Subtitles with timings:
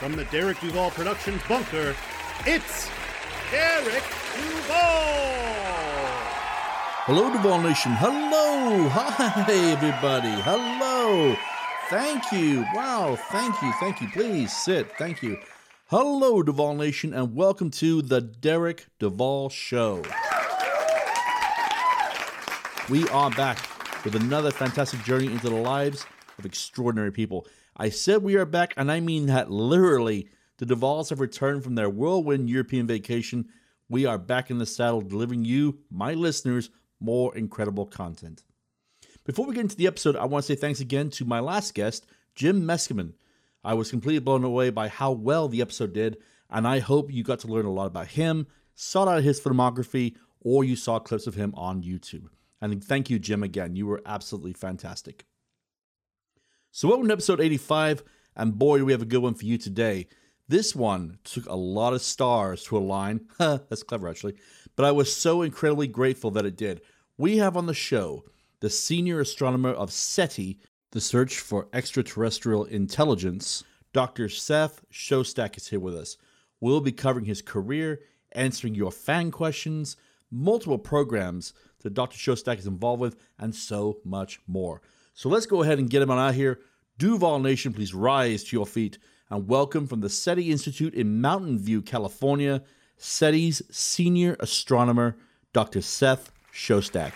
[0.00, 1.94] from the Derek Duval Productions bunker,
[2.46, 2.88] it's
[3.50, 4.02] Derek
[4.34, 4.74] Duval!
[7.04, 7.92] Hello, Duval Nation.
[7.92, 8.88] Hello.
[8.88, 10.30] Hi, everybody.
[10.40, 11.36] Hello.
[11.90, 12.64] Thank you.
[12.74, 13.18] Wow.
[13.30, 13.72] Thank you.
[13.78, 14.08] Thank you.
[14.08, 14.90] Please sit.
[14.96, 15.36] Thank you.
[15.88, 20.02] Hello, Duval Nation, and welcome to the Derek Duval Show.
[22.88, 23.58] We are back
[24.02, 26.06] with another fantastic journey into the lives
[26.38, 27.46] of extraordinary people.
[27.80, 30.28] I said we are back, and I mean that literally.
[30.58, 33.48] The Duvals have returned from their whirlwind European vacation.
[33.88, 36.68] We are back in the saddle, delivering you, my listeners,
[37.00, 38.42] more incredible content.
[39.24, 41.72] Before we get into the episode, I want to say thanks again to my last
[41.72, 43.14] guest, Jim Meskimen.
[43.64, 46.18] I was completely blown away by how well the episode did,
[46.50, 50.16] and I hope you got to learn a lot about him, sought out his filmography,
[50.42, 52.26] or you saw clips of him on YouTube.
[52.60, 53.74] And thank you, Jim, again.
[53.74, 55.24] You were absolutely fantastic.
[56.72, 58.04] So, welcome to episode 85,
[58.36, 60.06] and boy, do we have a good one for you today.
[60.46, 63.22] This one took a lot of stars to align.
[63.38, 64.36] That's clever, actually.
[64.76, 66.80] But I was so incredibly grateful that it did.
[67.18, 68.24] We have on the show
[68.60, 70.60] the senior astronomer of SETI,
[70.92, 73.64] the search for extraterrestrial intelligence.
[73.92, 74.28] Dr.
[74.28, 76.18] Seth Shostak is here with us.
[76.60, 77.98] We'll be covering his career,
[78.30, 79.96] answering your fan questions,
[80.30, 82.16] multiple programs that Dr.
[82.16, 84.80] Shostak is involved with, and so much more.
[85.14, 86.60] So let's go ahead and get him on out here.
[86.98, 88.98] Duval Nation, please rise to your feet
[89.30, 92.62] and welcome from the SETI Institute in Mountain View, California,
[92.96, 95.16] SETI's senior astronomer,
[95.52, 95.82] Dr.
[95.82, 97.12] Seth Shostak.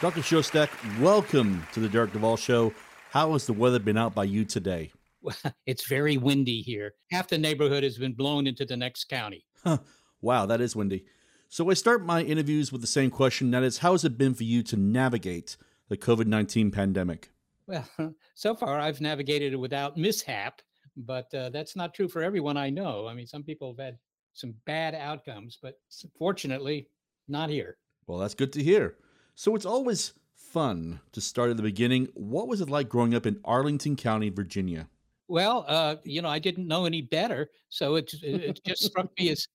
[0.00, 0.20] Dr.
[0.20, 0.68] Shostak,
[1.00, 2.72] welcome to the Derek Duval Show.
[3.10, 4.92] How has the weather been out by you today?
[5.66, 6.92] It's very windy here.
[7.10, 9.44] Half the neighborhood has been blown into the next county.
[9.64, 9.78] Huh.
[10.20, 11.04] Wow, that is windy.
[11.48, 14.34] So I start my interviews with the same question that is, how has it been
[14.34, 15.56] for you to navigate
[15.88, 17.30] the COVID 19 pandemic?
[17.66, 17.88] Well,
[18.34, 20.60] so far I've navigated it without mishap,
[20.96, 23.06] but uh, that's not true for everyone I know.
[23.06, 23.98] I mean, some people have had
[24.32, 25.74] some bad outcomes, but
[26.18, 26.88] fortunately,
[27.28, 27.78] not here.
[28.06, 28.96] Well, that's good to hear.
[29.34, 32.08] So it's always fun to start at the beginning.
[32.14, 34.88] What was it like growing up in Arlington County, Virginia?
[35.28, 39.30] Well, uh, you know, I didn't know any better, so it it just struck me
[39.30, 39.48] as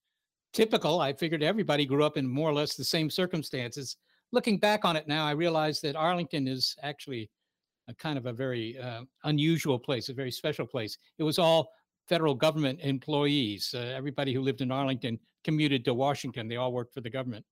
[0.52, 1.00] typical.
[1.00, 3.96] I figured everybody grew up in more or less the same circumstances.
[4.32, 7.30] Looking back on it now, I realize that Arlington is actually
[7.88, 10.98] a kind of a very uh, unusual place, a very special place.
[11.18, 11.70] It was all
[12.08, 13.74] federal government employees.
[13.74, 16.48] Uh, everybody who lived in Arlington commuted to Washington.
[16.48, 17.44] They all worked for the government.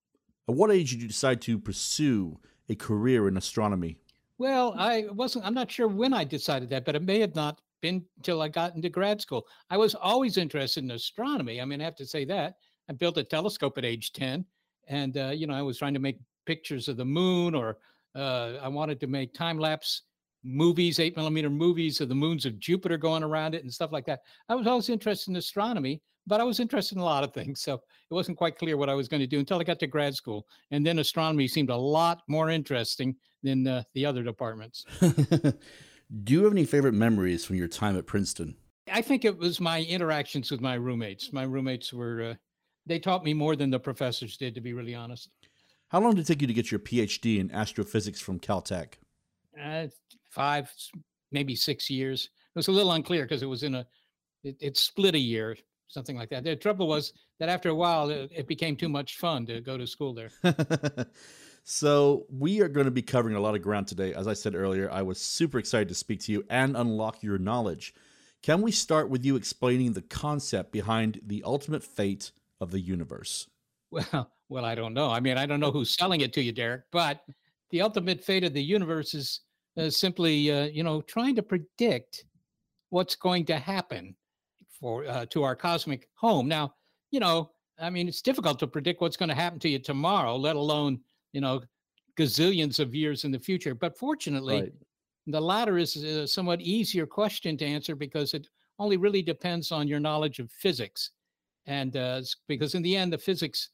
[0.47, 3.97] At what age did you decide to pursue a career in astronomy?
[4.37, 7.61] Well, I wasn't, I'm not sure when I decided that, but it may have not
[7.81, 9.45] been till I got into grad school.
[9.69, 11.61] I was always interested in astronomy.
[11.61, 12.55] I mean, I have to say that.
[12.91, 14.45] I built a telescope at age 10,
[14.89, 17.77] and, uh, you know, I was trying to make pictures of the moon, or
[18.15, 20.01] uh, I wanted to make time lapse
[20.43, 24.05] movies, eight millimeter movies of the moons of Jupiter going around it and stuff like
[24.07, 24.23] that.
[24.49, 27.61] I was always interested in astronomy, but I was interested in a lot of things.
[27.61, 29.87] So it wasn't quite clear what I was going to do until I got to
[29.87, 30.45] grad school.
[30.71, 34.83] And then astronomy seemed a lot more interesting than uh, the other departments.
[34.99, 38.57] Do you have any favorite memories from your time at Princeton?
[38.91, 41.31] I think it was my interactions with my roommates.
[41.31, 42.33] My roommates were, uh,
[42.85, 45.29] they taught me more than the professors did, to be really honest.
[45.89, 48.93] How long did it take you to get your PhD in astrophysics from Caltech?
[49.61, 49.87] Uh,
[50.29, 50.71] five,
[51.31, 52.29] maybe six years.
[52.55, 53.85] It was a little unclear because it was in a,
[54.43, 55.57] it, it, split a year,
[55.89, 56.43] something like that.
[56.43, 59.77] The trouble was that after a while, it, it became too much fun to go
[59.77, 60.31] to school there.
[61.65, 64.13] so, we are going to be covering a lot of ground today.
[64.13, 67.37] As I said earlier, I was super excited to speak to you and unlock your
[67.37, 67.93] knowledge.
[68.41, 72.31] Can we start with you explaining the concept behind the ultimate fate
[72.61, 73.49] of the universe?
[73.91, 75.09] Well, well, I don't know.
[75.09, 77.25] I mean, I don't know who's selling it to you, Derek, but
[77.71, 79.41] the ultimate fate of the universe is
[79.77, 82.25] uh, simply, uh, you know, trying to predict
[82.89, 84.15] what's going to happen
[84.79, 86.47] for uh, to our cosmic home.
[86.47, 86.73] Now,
[87.11, 90.35] you know, I mean, it's difficult to predict what's going to happen to you tomorrow,
[90.35, 90.99] let alone,
[91.33, 91.61] you know,
[92.17, 93.73] gazillions of years in the future.
[93.73, 94.73] But fortunately, right.
[95.27, 98.47] the latter is a somewhat easier question to answer because it
[98.79, 101.11] only really depends on your knowledge of physics,
[101.65, 103.69] and uh, because in the end, the physics,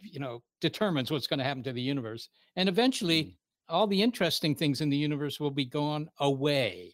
[0.00, 3.24] you know, determines what's going to happen to the universe, and eventually.
[3.24, 3.34] Mm
[3.70, 6.92] all the interesting things in the universe will be gone away.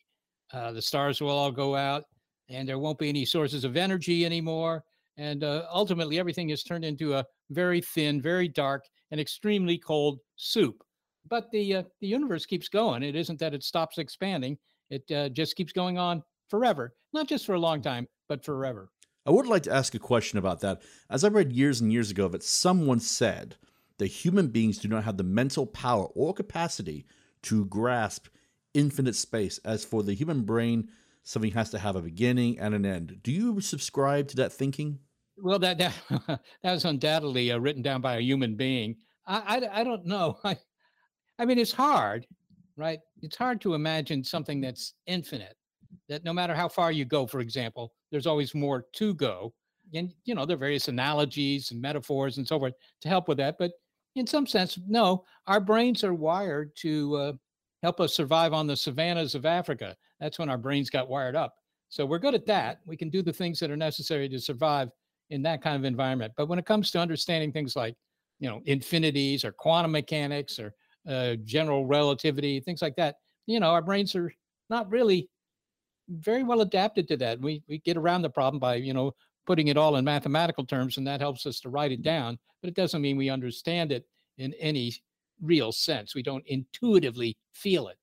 [0.52, 2.04] uh, the stars will all go out,
[2.48, 4.84] and there won't be any sources of energy anymore.
[5.16, 10.20] And uh, ultimately, everything is turned into a very thin, very dark, and extremely cold
[10.36, 10.84] soup.
[11.28, 13.02] But the uh, the universe keeps going.
[13.02, 14.58] It isn't that it stops expanding.
[14.90, 18.90] It uh, just keeps going on forever, not just for a long time, but forever.
[19.26, 20.82] I would like to ask a question about that.
[21.10, 23.56] As I read years and years ago that someone said
[23.98, 27.06] that human beings do not have the mental power or capacity
[27.42, 28.28] to grasp
[28.74, 29.58] infinite space.
[29.64, 30.88] As for the human brain,
[31.22, 33.18] something has to have a beginning and an end.
[33.22, 35.00] Do you subscribe to that thinking?
[35.38, 35.94] Well, that that,
[36.62, 38.96] that was undoubtedly uh, written down by a human being.
[39.26, 40.38] I, I, I don't know.
[40.44, 40.56] I,
[41.38, 42.26] I mean, it's hard,
[42.76, 43.00] right?
[43.22, 45.56] It's hard to imagine something that's infinite.
[46.08, 49.52] That no matter how far you go, for example, there's always more to go.
[49.94, 53.38] And you know, there are various analogies and metaphors and so forth to help with
[53.38, 53.56] that.
[53.58, 53.72] But
[54.16, 57.32] in some sense, no, our brains are wired to uh,
[57.82, 59.96] help us survive on the savannas of Africa.
[60.20, 61.54] That's when our brains got wired up.
[61.88, 62.80] So we're good at that.
[62.86, 64.90] We can do the things that are necessary to survive
[65.30, 66.32] in that kind of environment.
[66.36, 67.94] But when it comes to understanding things like,
[68.40, 70.74] you know, infinities or quantum mechanics or
[71.08, 73.16] uh, general relativity, things like that,
[73.46, 74.32] you know, our brains are
[74.68, 75.28] not really
[76.08, 77.40] very well adapted to that.
[77.40, 79.14] We we get around the problem by you know
[79.46, 82.38] putting it all in mathematical terms, and that helps us to write it down.
[82.60, 84.06] But it doesn't mean we understand it
[84.38, 84.92] in any
[85.40, 86.14] real sense.
[86.14, 87.96] We don't intuitively feel it.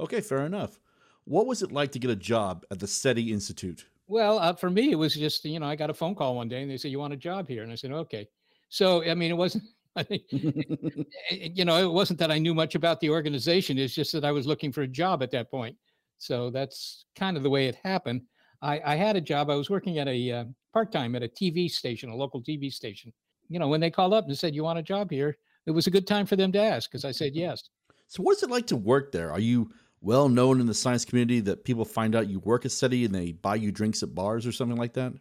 [0.00, 0.78] Okay, fair enough.
[1.24, 3.86] What was it like to get a job at the SETI Institute?
[4.08, 6.48] Well, uh, for me, it was just you know I got a phone call one
[6.48, 8.28] day and they said you want a job here, and I said okay.
[8.68, 9.64] So I mean, it wasn't.
[11.30, 13.78] You know it wasn't that I knew much about the organization.
[13.78, 15.76] It's just that I was looking for a job at that point.
[16.22, 18.22] So that's kind of the way it happened.
[18.62, 19.50] I, I had a job.
[19.50, 22.72] I was working at a uh, part time at a TV station, a local TV
[22.72, 23.12] station.
[23.48, 25.36] You know, when they called up and said, "You want a job here?"
[25.66, 27.64] It was a good time for them to ask because I said yes.
[28.06, 29.32] So, what is it like to work there?
[29.32, 32.70] Are you well known in the science community that people find out you work at
[32.70, 35.12] SETI and they buy you drinks at bars or something like that?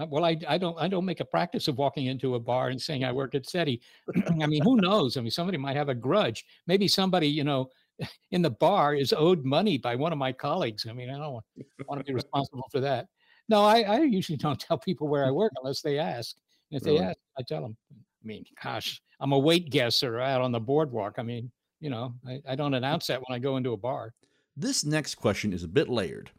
[0.00, 2.70] Uh, well, I, I don't I don't make a practice of walking into a bar
[2.70, 3.80] and saying I work at SETI.
[4.42, 5.16] I mean, who knows?
[5.16, 6.44] I mean, somebody might have a grudge.
[6.66, 7.70] Maybe somebody you know
[8.30, 10.86] in the bar is owed money by one of my colleagues.
[10.88, 11.32] I mean, I don't
[11.86, 13.06] want, to be responsible for that.
[13.48, 16.36] No, I, I usually don't tell people where I work unless they ask.
[16.70, 16.98] And if really?
[16.98, 17.76] they ask, I tell them.
[17.90, 21.14] I mean, gosh, I'm a weight guesser out on the boardwalk.
[21.18, 21.50] I mean,
[21.80, 24.12] you know, I, I don't announce that when I go into a bar.
[24.56, 26.30] This next question is a bit layered.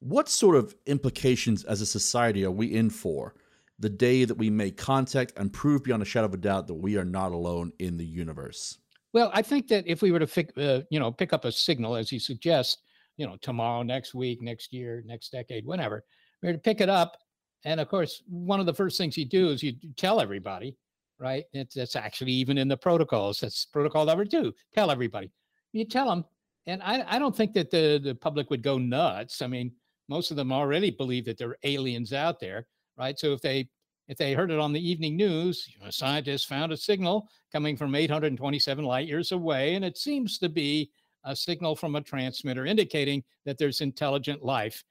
[0.00, 3.34] What sort of implications as a society are we in for
[3.78, 6.74] the day that we make contact and prove beyond a shadow of a doubt that
[6.74, 8.78] we are not alone in the universe?
[9.12, 11.52] Well, I think that if we were to, pick, uh, you know, pick up a
[11.52, 12.82] signal as you suggest,
[13.16, 16.04] you know, tomorrow, next week, next year, next decade, whenever,
[16.42, 17.18] we're to pick it up.
[17.64, 20.76] And of course, one of the first things you do is you tell everybody,
[21.18, 21.44] right?
[21.52, 23.40] It's, it's actually even in the protocols.
[23.40, 24.52] That's protocol number two.
[24.74, 25.30] Tell everybody.
[25.72, 26.24] You tell them,
[26.66, 29.42] and I, I don't think that the the public would go nuts.
[29.42, 29.72] I mean,
[30.08, 32.66] most of them already believe that there are aliens out there,
[32.98, 33.18] right?
[33.18, 33.68] So if they
[34.08, 37.76] if they heard it on the evening news, you know, scientists found a signal coming
[37.76, 40.90] from 827 light years away, and it seems to be
[41.24, 44.84] a signal from a transmitter indicating that there's intelligent life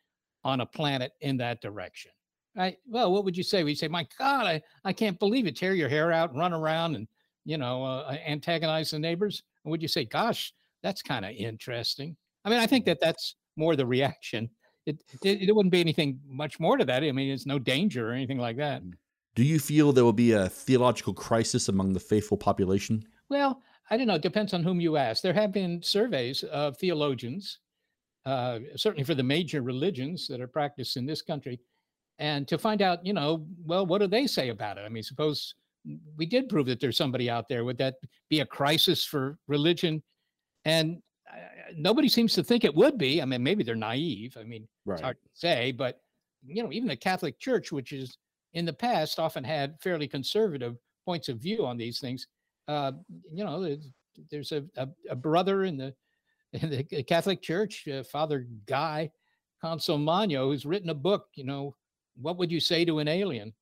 [0.43, 2.11] on a planet in that direction.
[2.55, 2.77] Right?
[2.87, 3.63] Well, what would you say?
[3.63, 5.55] We say, "My God, I, I can't believe it!
[5.55, 7.07] Tear your hair out, run around, and
[7.45, 10.53] you know, uh, antagonize the neighbors." Or would you say, "Gosh,
[10.83, 12.17] that's kind of interesting"?
[12.43, 14.49] I mean, I think that that's more the reaction.
[14.85, 17.03] It, it, it wouldn't be anything much more to that.
[17.03, 18.83] I mean, it's no danger or anything like that.
[18.83, 18.93] Mm.
[19.35, 23.03] Do you feel there will be a theological crisis among the faithful population?
[23.29, 24.15] Well, I don't know.
[24.15, 25.21] It depends on whom you ask.
[25.21, 27.59] There have been surveys of theologians,
[28.25, 31.59] uh, certainly for the major religions that are practiced in this country,
[32.19, 34.81] and to find out, you know, well, what do they say about it?
[34.85, 35.55] I mean, suppose
[36.17, 37.63] we did prove that there's somebody out there.
[37.63, 37.95] Would that
[38.29, 40.03] be a crisis for religion?
[40.65, 41.01] And
[41.77, 43.21] nobody seems to think it would be.
[43.21, 44.37] I mean, maybe they're naive.
[44.39, 44.95] I mean, right.
[44.95, 46.01] it's hard to say, but
[46.45, 48.17] you know, even the Catholic Church, which is
[48.53, 52.27] in the past often had fairly conservative points of view on these things.
[52.67, 52.93] Uh,
[53.31, 53.89] you know, there's,
[54.29, 55.93] there's a, a, a, brother in the,
[56.53, 59.09] in the Catholic Church, uh, Father Guy
[59.63, 61.27] Consolmagno, who's written a book.
[61.35, 61.75] You know,
[62.15, 63.53] what would you say to an alien?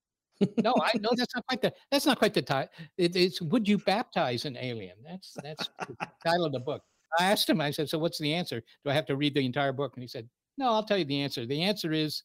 [0.63, 2.71] no, I know that's not quite the that's not quite the title.
[2.97, 4.95] It, it's would you baptize an alien?
[5.03, 6.81] That's that's the title of the book.
[7.17, 7.61] I asked him.
[7.61, 8.61] I said, "So what's the answer?
[8.83, 11.05] Do I have to read the entire book?" And he said, "No, I'll tell you
[11.05, 11.45] the answer.
[11.45, 12.23] The answer is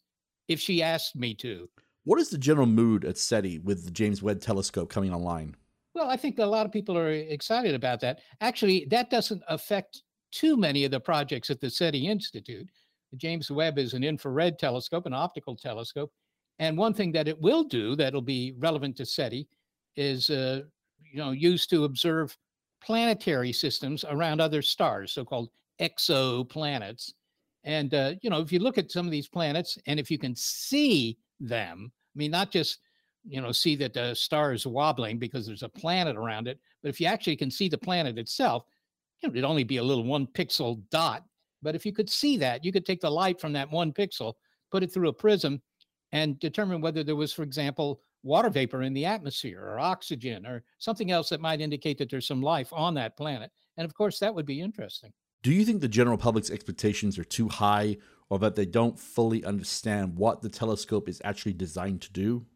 [0.49, 1.69] if she asked me to."
[2.05, 5.57] What is the general mood at SETI with the James Webb Telescope coming online?
[5.95, 8.21] Well, I think a lot of people are excited about that.
[8.41, 12.69] Actually, that doesn't affect too many of the projects at the SETI Institute.
[13.11, 16.13] The James Webb is an infrared telescope, an optical telescope.
[16.59, 19.49] And one thing that it will do that'll be relevant to SETI
[19.97, 20.63] is, uh,
[21.01, 22.37] you know, used to observe
[22.85, 25.51] planetary systems around other stars, so-called
[25.81, 27.13] exoplanets.
[27.65, 30.19] And uh, you know, if you look at some of these planets, and if you
[30.19, 32.81] can see them, I mean, not just
[33.27, 36.91] you know see that the star is wobbling because there's a planet around it, but
[36.91, 38.65] if you actually can see the planet itself,
[39.21, 41.25] you know, it'd only be a little one pixel dot.
[41.63, 44.35] But if you could see that, you could take the light from that one pixel,
[44.71, 45.63] put it through a prism,
[46.13, 50.65] and determine whether there was, for example, water vapor in the atmosphere or oxygen or
[50.79, 53.53] something else that might indicate that there's some life on that planet.
[53.77, 55.13] And of course, that would be interesting.
[55.43, 57.99] Do you think the general public's expectations are too high
[58.31, 62.47] or that they don't fully understand what the telescope is actually designed to do?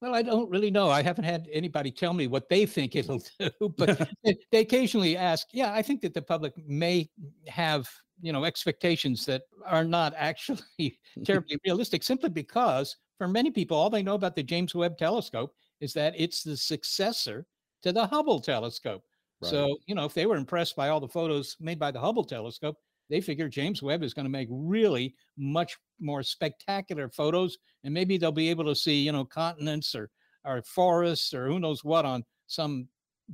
[0.00, 0.90] Well, I don't really know.
[0.90, 3.50] I haven't had anybody tell me what they think it'll mm.
[3.60, 4.08] do, but
[4.52, 5.48] they occasionally ask.
[5.52, 7.10] Yeah, I think that the public may
[7.48, 7.88] have,
[8.22, 11.24] you know, expectations that are not actually mm.
[11.24, 15.54] terribly realistic simply because for many people all they know about the James Webb telescope
[15.80, 17.46] is that it's the successor
[17.82, 19.02] to the Hubble telescope.
[19.42, 19.50] Right.
[19.50, 22.24] So, you know, if they were impressed by all the photos made by the Hubble
[22.24, 22.76] telescope,
[23.08, 28.18] they figure James Webb is going to make really much more spectacular photos and maybe
[28.18, 30.10] they'll be able to see you know continents or
[30.44, 32.88] or forests or who knows what on some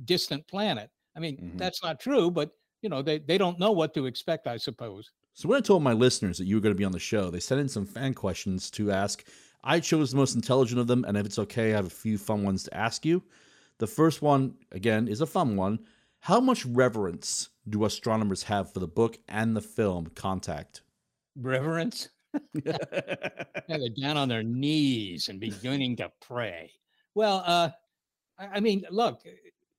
[0.05, 1.57] distant planet i mean mm-hmm.
[1.57, 2.51] that's not true but
[2.81, 5.83] you know they, they don't know what to expect i suppose so when i told
[5.83, 7.85] my listeners that you were going to be on the show they sent in some
[7.85, 9.25] fan questions to ask
[9.65, 12.17] i chose the most intelligent of them and if it's okay i have a few
[12.17, 13.21] fun ones to ask you
[13.79, 15.79] the first one again is a fun one
[16.19, 20.81] how much reverence do astronomers have for the book and the film contact
[21.35, 22.09] reverence
[22.65, 22.77] yeah,
[23.67, 26.71] they're down on their knees and beginning to pray.
[27.13, 27.69] Well, uh,
[28.37, 29.21] I, mean, look,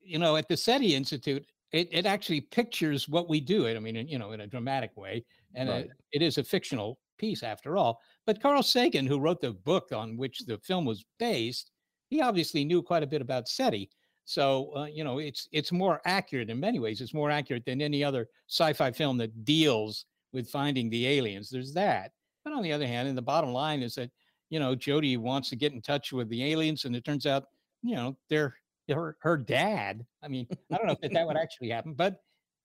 [0.03, 3.69] you know, at the SETI Institute, it, it actually pictures what we do.
[3.69, 5.25] I mean, in, you know, in a dramatic way,
[5.55, 5.89] and right.
[6.13, 8.01] it is a fictional piece after all.
[8.27, 11.71] But Carl Sagan, who wrote the book on which the film was based,
[12.11, 13.89] he obviously knew quite a bit about SETI.
[14.25, 17.01] So uh, you know, it's it's more accurate in many ways.
[17.01, 21.49] It's more accurate than any other sci-fi film that deals with finding the aliens.
[21.49, 22.11] There's that.
[22.45, 24.11] But on the other hand, and the bottom line is that,
[24.51, 27.45] you know, Jodie wants to get in touch with the aliens, and it turns out,
[27.83, 28.55] you know, they're
[28.89, 30.05] her her dad.
[30.23, 32.21] I mean, I don't know if that would actually happen, but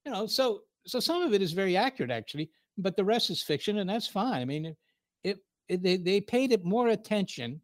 [0.05, 3.41] you know, so so some of it is very accurate actually, but the rest is
[3.41, 4.41] fiction, and that's fine.
[4.41, 4.77] I mean, it,
[5.23, 5.39] it
[5.77, 7.61] they they paid it more attention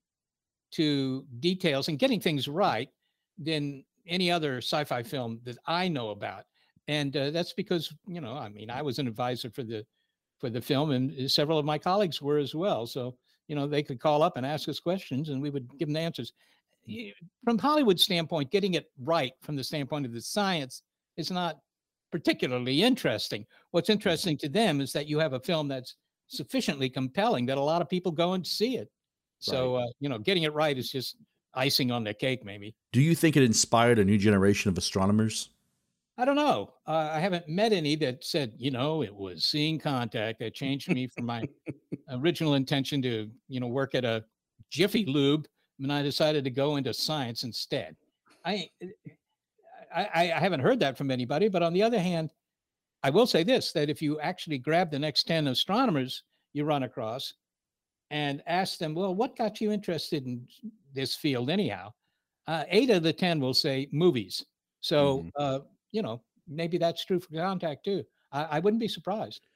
[0.71, 2.89] to details and getting things right
[3.37, 6.43] than any other sci-fi film that I know about.
[6.87, 9.85] And uh, that's because, you know, I mean, I was an advisor for the
[10.39, 12.85] for the film, and uh, several of my colleagues were as well.
[12.85, 15.87] So you know they could call up and ask us questions, and we would give
[15.87, 16.33] them the answers.
[17.43, 20.83] From Hollywood standpoint, getting it right from the standpoint of the science
[21.17, 21.59] is not
[22.11, 23.45] particularly interesting.
[23.71, 25.95] What's interesting to them is that you have a film that's
[26.27, 28.89] sufficiently compelling that a lot of people go and see it.
[29.39, 29.83] So right.
[29.83, 31.15] uh, you know, getting it right is just
[31.53, 32.75] icing on the cake, maybe.
[32.91, 35.49] Do you think it inspired a new generation of astronomers?
[36.17, 36.73] I don't know.
[36.87, 40.89] Uh, I haven't met any that said, you know, it was seeing contact that changed
[40.89, 41.43] me from my
[42.11, 44.25] original intention to, you know, work at a
[44.71, 45.47] Jiffy Lube,
[45.79, 47.95] and I decided to go into science instead.
[48.43, 48.67] I,
[49.95, 51.49] I, I haven't heard that from anybody.
[51.49, 52.31] But on the other hand,
[53.03, 56.23] I will say this: that if you actually grab the next ten astronomers
[56.53, 57.33] you run across
[58.09, 60.47] and ask them, well, what got you interested in
[60.93, 61.91] this field anyhow?
[62.47, 64.45] Uh, eight of the ten will say movies.
[64.81, 65.19] So.
[65.19, 65.29] Mm-hmm.
[65.35, 65.59] Uh,
[65.93, 68.03] you know, maybe that's true for contact too.
[68.33, 69.47] I, I wouldn't be surprised.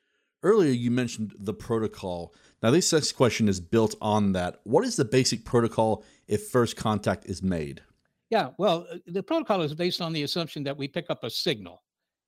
[0.44, 2.34] Earlier, you mentioned the protocol.
[2.64, 4.62] Now, this next question is built on that.
[4.64, 7.82] What is the basic protocol if first contact is made?
[8.30, 11.30] Yeah, well, uh, the protocol is based on the assumption that we pick up a
[11.30, 11.84] signal,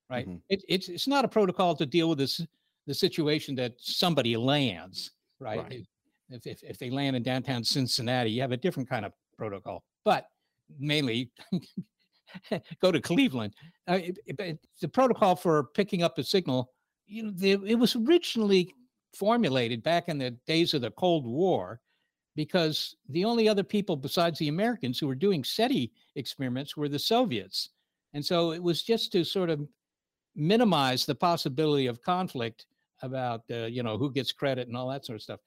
[0.09, 0.27] right?
[0.27, 0.37] Mm-hmm.
[0.49, 2.41] It, it's it's not a protocol to deal with this
[2.87, 5.59] the situation that somebody lands, right?
[5.59, 5.87] right.
[6.29, 9.83] If, if if they land in downtown Cincinnati, you have a different kind of protocol.
[10.05, 10.27] But
[10.79, 11.31] mainly
[12.81, 13.53] go to Cleveland.
[13.87, 16.71] Uh, it, it, the protocol for picking up a signal,
[17.07, 18.73] you know, the, it was originally
[19.17, 21.79] formulated back in the days of the Cold War
[22.35, 26.97] because the only other people besides the Americans who were doing SETI experiments were the
[26.97, 27.69] Soviets.
[28.13, 29.61] And so it was just to sort of
[30.35, 32.65] minimize the possibility of conflict
[33.01, 35.39] about, uh, you know, who gets credit and all that sort of stuff.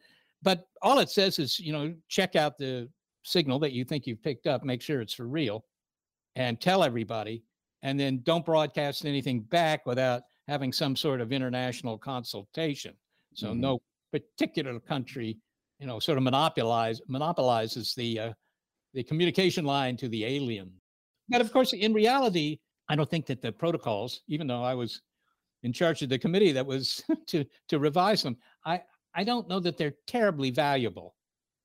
[0.43, 2.89] But all it says is, you know, check out the
[3.23, 5.65] signal that you think you've picked up, make sure it's for real
[6.37, 7.43] and tell everybody,
[7.83, 12.95] and then don't broadcast anything back without having some sort of international consultation.
[13.35, 13.61] So mm-hmm.
[13.61, 13.79] no
[14.13, 15.39] particular country,
[15.81, 18.33] you know, sort of monopolize monopolizes the uh,
[18.95, 20.71] the communication line to the alien.
[21.29, 25.03] But of course, in reality, I don't think that the protocols, even though I was
[25.63, 28.83] in charge of the committee that was to to revise them, I
[29.15, 31.15] I don't know that they're terribly valuable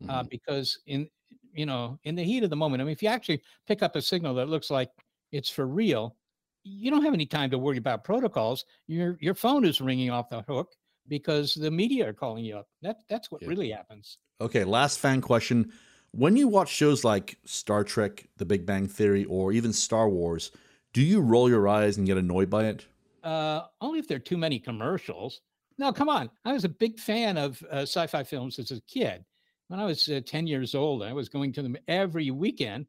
[0.02, 0.12] uh, mm-hmm.
[0.12, 1.10] uh, because in
[1.54, 2.82] you know, in the heat of the moment.
[2.82, 4.90] I mean, if you actually pick up a signal that looks like
[5.32, 6.16] it's for real,
[6.64, 8.66] you don't have any time to worry about protocols.
[8.88, 10.74] Your your phone is ringing off the hook
[11.08, 12.68] because the media are calling you up.
[12.82, 13.50] That that's what Yeah.
[13.50, 14.18] really happens.
[14.40, 15.72] Okay, last fan question.
[16.12, 20.52] When you watch shows like Star Trek, The Big Bang Theory, or even Star Wars,
[20.94, 22.86] do you roll your eyes and get annoyed by it?
[23.24, 25.42] Uh, only if there are too many commercials.
[25.78, 26.30] No, come on.
[26.46, 29.24] I was a big fan of uh, sci-fi films as a kid.
[29.68, 32.88] When I was uh, 10 years old, I was going to them every weekend,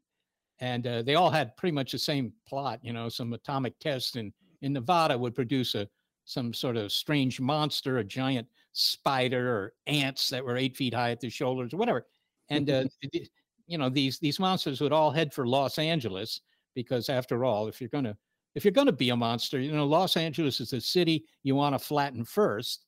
[0.59, 2.79] and uh, they all had pretty much the same plot.
[2.83, 5.87] You know, some atomic test in in Nevada would produce a
[6.25, 11.11] some sort of strange monster, a giant spider, or ants that were eight feet high
[11.11, 12.05] at their shoulders, or whatever.
[12.49, 12.83] And uh,
[13.67, 16.41] you know, these these monsters would all head for Los Angeles
[16.75, 18.17] because, after all, if you're gonna
[18.55, 21.55] if you're going to be a monster, you know, Los Angeles is a city you
[21.55, 22.85] want to flatten first.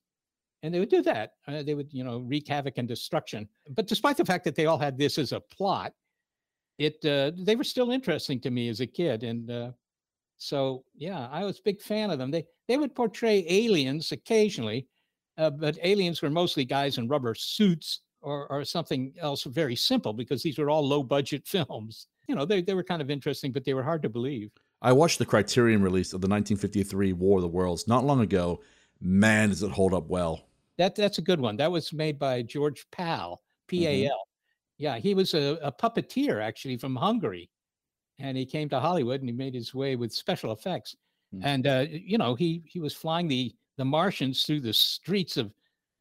[0.63, 1.32] And they would do that.
[1.48, 3.48] Uh, they would, you know, wreak havoc and destruction.
[3.70, 5.94] But despite the fact that they all had this as a plot,
[6.77, 9.24] it uh, they were still interesting to me as a kid.
[9.24, 9.72] And uh,
[10.38, 12.32] so, yeah, I was a big fan of them.
[12.32, 14.88] They they would portray aliens occasionally,
[15.38, 20.13] uh, but aliens were mostly guys in rubber suits or or something else very simple
[20.13, 22.08] because these were all low budget films.
[22.27, 24.51] You know, they they were kind of interesting, but they were hard to believe.
[24.82, 28.62] I watched the Criterion release of the 1953 War of the Worlds not long ago.
[29.01, 30.48] Man, does it hold up well.
[30.77, 31.58] That that's a good one.
[31.58, 34.27] That was made by George Pal, P A L.
[34.77, 37.50] Yeah, he was a, a puppeteer actually from Hungary,
[38.20, 40.96] and he came to Hollywood and he made his way with special effects.
[41.34, 41.41] Hmm.
[41.44, 45.53] And uh, you know, he he was flying the the Martians through the streets of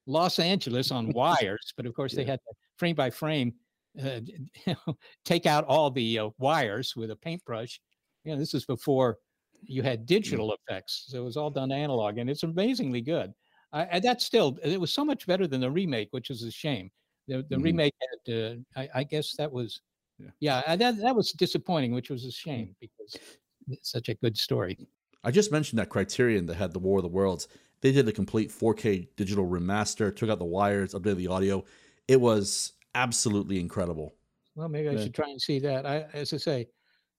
[0.06, 3.54] Los Angeles on wires, but of course they had to frame by frame
[4.02, 4.20] uh,
[5.24, 7.80] take out all the uh, wires with a paintbrush.
[8.24, 9.18] You know, this is before
[9.62, 13.32] you had digital effects, so it was all done analog, and it's amazingly good.
[13.72, 16.50] I, and that's still it was so much better than the remake, which is a
[16.50, 16.90] shame.
[17.28, 17.62] The the Mhm.
[17.62, 17.94] remake
[18.26, 19.80] had, uh, I, I guess that was,
[20.18, 20.30] Yeah.
[20.40, 23.16] yeah, that that was disappointing, which was a shame because
[23.68, 24.78] it's such a good story.
[25.22, 27.48] I just mentioned that Criterion that had the War of the Worlds.
[27.80, 31.64] They did a complete 4K digital remaster, took out the wires, updated the audio.
[32.08, 34.14] It was absolutely incredible.
[34.54, 35.84] Well, maybe I should try and see that.
[35.86, 36.68] I, as I say,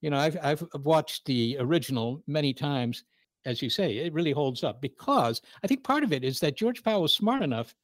[0.01, 3.03] you know, I've I've watched the original many times.
[3.45, 6.55] As you say, it really holds up because I think part of it is that
[6.57, 7.75] George Pal was smart enough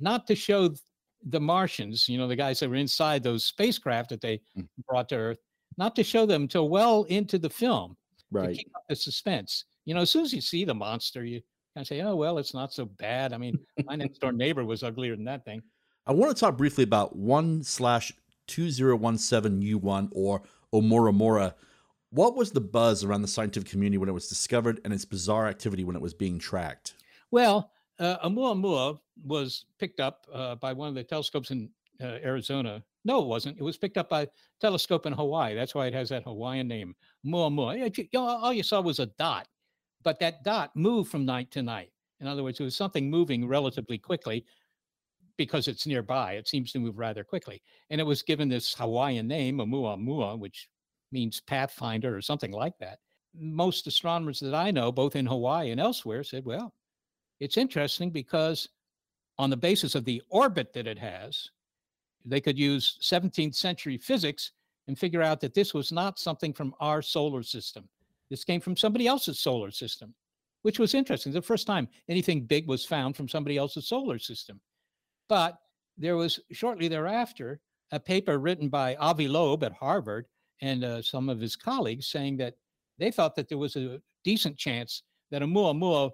[0.00, 0.74] not to show
[1.22, 4.68] the Martians, you know, the guys that were inside those spacecraft that they Mm.
[4.88, 5.38] brought to Earth,
[5.78, 7.96] not to show them until well into the film
[8.42, 8.56] to Right.
[8.56, 9.64] keep up the suspense.
[9.86, 11.40] You know, as soon as you see the monster, you
[11.74, 14.64] kind of say, "Oh well, it's not so bad." I mean, my next door neighbor
[14.64, 15.62] was uglier than that thing.
[16.06, 18.12] I want to talk briefly about 1 slash
[18.48, 20.42] 2017U1 or
[20.74, 21.54] Oumuamua.
[22.10, 25.46] What was the buzz around the scientific community when it was discovered and its bizarre
[25.46, 26.94] activity when it was being tracked?
[27.30, 31.70] Well, uh, Oumuamua was picked up uh, by one of the telescopes in
[32.02, 32.82] uh, Arizona.
[33.04, 33.58] No, it wasn't.
[33.58, 34.28] It was picked up by a
[34.60, 35.54] telescope in Hawaii.
[35.54, 37.78] That's why it has that Hawaiian name, Muamua.
[37.78, 39.46] You- you know, all you saw was a dot,
[40.02, 41.92] but that dot moved from night to night.
[42.20, 44.44] In other words, it was something moving relatively quickly
[45.42, 46.34] because it's nearby.
[46.34, 47.60] It seems to move rather quickly.
[47.90, 50.68] And it was given this Hawaiian name, Oumuamua, which
[51.10, 53.00] means pathfinder or something like that.
[53.34, 56.72] Most astronomers that I know, both in Hawaii and elsewhere, said, well,
[57.40, 58.68] it's interesting because
[59.36, 61.50] on the basis of the orbit that it has,
[62.24, 64.52] they could use 17th century physics
[64.86, 67.88] and figure out that this was not something from our solar system.
[68.30, 70.14] This came from somebody else's solar system,
[70.62, 71.32] which was interesting.
[71.32, 74.60] The first time anything big was found from somebody else's solar system.
[75.32, 75.56] But
[75.96, 80.26] there was shortly thereafter a paper written by Avi Loeb at Harvard
[80.60, 82.56] and uh, some of his colleagues saying that
[82.98, 86.10] they thought that there was a decent chance that Oumuamua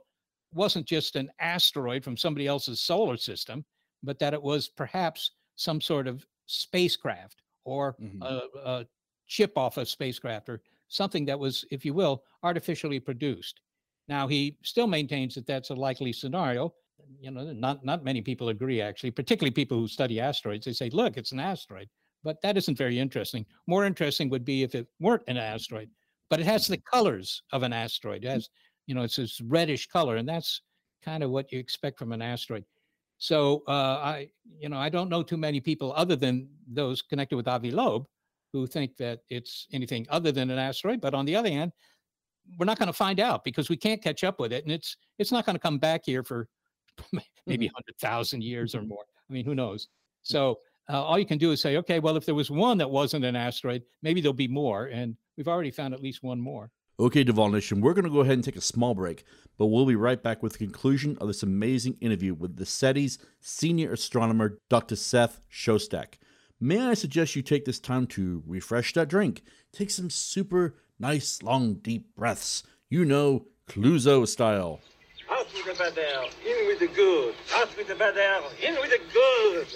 [0.54, 3.64] wasn't just an asteroid from somebody else's solar system,
[4.04, 8.22] but that it was perhaps some sort of spacecraft or Mhm.
[8.22, 8.86] a, a
[9.26, 13.62] chip off a spacecraft or something that was, if you will, artificially produced.
[14.06, 16.72] Now he still maintains that that's a likely scenario.
[17.20, 20.66] You know, not not many people agree actually, particularly people who study asteroids.
[20.66, 21.88] They say, look, it's an asteroid,
[22.22, 23.44] but that isn't very interesting.
[23.66, 25.90] More interesting would be if it weren't an asteroid,
[26.30, 28.24] but it has the colors of an asteroid.
[28.24, 28.48] It has,
[28.86, 30.62] you know, it's this reddish color, and that's
[31.04, 32.64] kind of what you expect from an asteroid.
[33.18, 37.36] So uh, I, you know, I don't know too many people other than those connected
[37.36, 38.06] with Avi Loeb
[38.52, 41.00] who think that it's anything other than an asteroid.
[41.00, 41.72] But on the other hand,
[42.58, 44.96] we're not going to find out because we can't catch up with it, and it's
[45.18, 46.48] it's not going to come back here for
[47.46, 47.74] maybe mm-hmm.
[47.74, 48.88] hundred thousand years or mm-hmm.
[48.88, 49.04] more.
[49.28, 49.84] I mean, who knows?
[49.84, 49.92] Mm-hmm.
[50.22, 50.58] So
[50.90, 53.24] uh, all you can do is say, okay, well, if there was one that wasn't
[53.24, 56.70] an asteroid, maybe there'll be more, and we've already found at least one more.
[57.00, 59.22] Okay, Duval Nation, we're going to go ahead and take a small break,
[59.56, 63.18] but we'll be right back with the conclusion of this amazing interview with the SETI's
[63.40, 64.96] senior astronomer, Dr.
[64.96, 66.14] Seth Shostak.
[66.60, 69.42] May I suggest you take this time to refresh that drink?
[69.72, 72.64] Take some super nice, long, deep breaths.
[72.90, 74.80] You know, Cluzo style.
[75.48, 77.34] Out with the bad air, in with the good.
[77.54, 79.66] Out with the bad air, in with the good.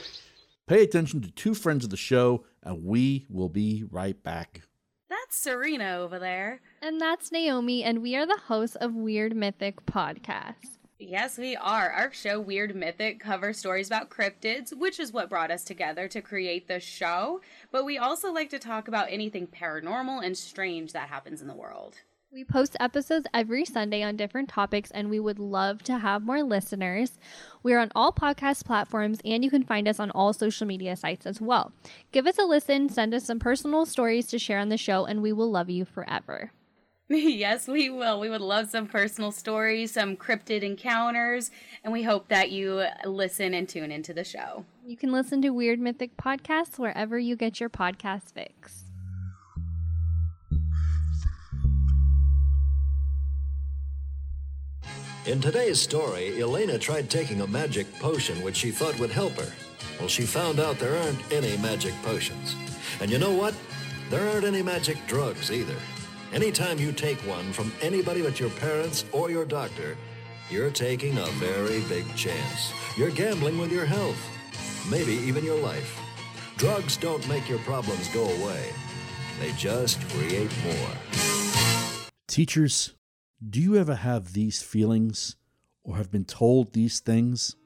[0.66, 4.62] Pay attention to two friends of the show, and we will be right back.
[5.08, 6.60] That's Serena over there.
[6.82, 10.78] And that's Naomi, and we are the hosts of Weird Mythic Podcast.
[10.98, 11.90] Yes, we are.
[11.90, 16.20] Our show, Weird Mythic, covers stories about cryptids, which is what brought us together to
[16.20, 17.40] create the show.
[17.70, 21.54] But we also like to talk about anything paranormal and strange that happens in the
[21.54, 21.96] world.
[22.32, 26.42] We post episodes every Sunday on different topics, and we would love to have more
[26.42, 27.18] listeners.
[27.62, 31.26] We're on all podcast platforms, and you can find us on all social media sites
[31.26, 31.72] as well.
[32.10, 35.20] Give us a listen, send us some personal stories to share on the show, and
[35.20, 36.52] we will love you forever.
[37.10, 38.18] yes, we will.
[38.18, 41.50] We would love some personal stories, some cryptid encounters,
[41.84, 44.64] and we hope that you listen and tune into the show.
[44.86, 48.91] You can listen to Weird Mythic Podcasts wherever you get your podcast fix.
[55.24, 59.52] In today's story, Elena tried taking a magic potion which she thought would help her.
[60.00, 62.56] Well, she found out there aren't any magic potions.
[63.00, 63.54] And you know what?
[64.10, 65.76] There aren't any magic drugs either.
[66.32, 69.96] Anytime you take one from anybody but your parents or your doctor,
[70.50, 72.72] you're taking a very big chance.
[72.96, 74.18] You're gambling with your health,
[74.90, 76.00] maybe even your life.
[76.56, 78.70] Drugs don't make your problems go away,
[79.38, 80.96] they just create more.
[82.26, 82.94] Teachers,
[83.50, 85.36] do you ever have these feelings
[85.82, 87.56] or have been told these things?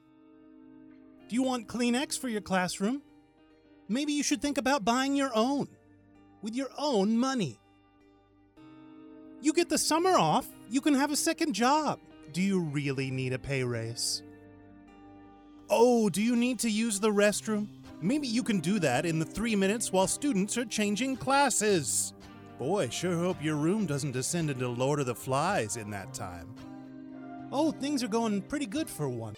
[1.29, 3.01] Do you want Kleenex for your classroom?
[3.87, 5.67] Maybe you should think about buying your own
[6.41, 7.59] with your own money.
[9.41, 11.99] You get the summer off, you can have a second job.
[12.33, 14.23] Do you really need a pay raise?
[15.69, 17.67] Oh, do you need to use the restroom?
[18.01, 22.13] Maybe you can do that in the three minutes while students are changing classes.
[22.59, 26.55] Boy, sure hope your room doesn't descend into Lord of the Flies in that time.
[27.51, 29.35] Oh, things are going pretty good for one.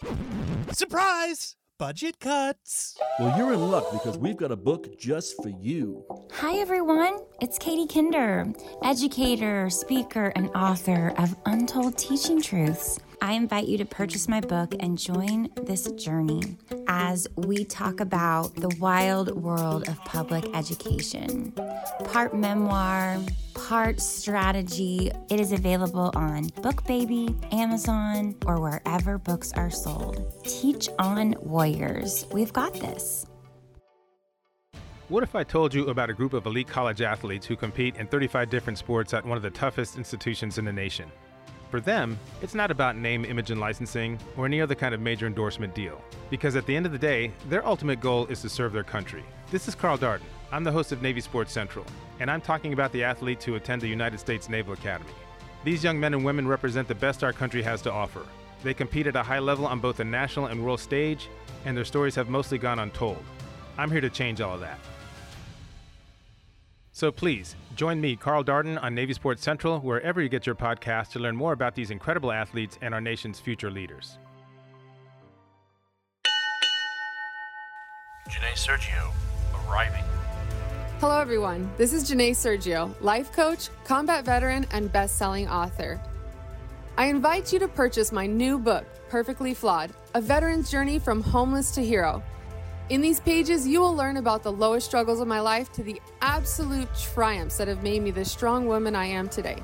[0.71, 1.57] Surprise!
[1.77, 2.97] Budget cuts.
[3.19, 6.05] Well, you're in luck because we've got a book just for you.
[6.31, 7.19] Hi, everyone.
[7.41, 8.53] It's Katie Kinder,
[8.83, 12.99] educator, speaker, and author of Untold Teaching Truths.
[13.21, 16.41] I invite you to purchase my book and join this journey
[16.87, 21.51] as we talk about the wild world of public education.
[22.05, 23.17] Part memoir,
[23.53, 25.11] part strategy.
[25.29, 30.33] It is available on BookBaby, Amazon, or wherever books are sold.
[30.43, 32.25] Teach on Warriors.
[32.31, 33.25] We've got this.
[35.09, 38.07] What if I told you about a group of elite college athletes who compete in
[38.07, 41.11] 35 different sports at one of the toughest institutions in the nation?
[41.69, 45.27] For them, it's not about name, image, and licensing or any other kind of major
[45.27, 46.01] endorsement deal.
[46.31, 49.23] Because at the end of the day, their ultimate goal is to serve their country.
[49.51, 50.23] This is Carl Darden.
[50.51, 51.85] I'm the host of Navy Sports Central,
[52.19, 55.11] and I'm talking about the athletes who attend the United States Naval Academy.
[55.63, 58.25] These young men and women represent the best our country has to offer.
[58.63, 61.29] They compete at a high level on both the national and world stage,
[61.65, 63.23] and their stories have mostly gone untold.
[63.77, 64.79] I'm here to change all of that.
[66.93, 71.11] So please, join me, Carl Darden, on Navy Sports Central, wherever you get your podcast
[71.11, 74.17] to learn more about these incredible athletes and our nation's future leaders.
[78.29, 79.13] Janae Sergio,
[79.65, 80.03] arriving.
[80.99, 81.71] Hello, everyone.
[81.77, 86.01] This is Janae Sergio, life coach, combat veteran, and best selling author.
[86.97, 91.71] I invite you to purchase my new book, Perfectly Flawed A Veteran's Journey from Homeless
[91.75, 92.21] to Hero.
[92.89, 96.01] In these pages, you will learn about the lowest struggles of my life to the
[96.23, 99.61] absolute triumphs that have made me the strong woman I am today.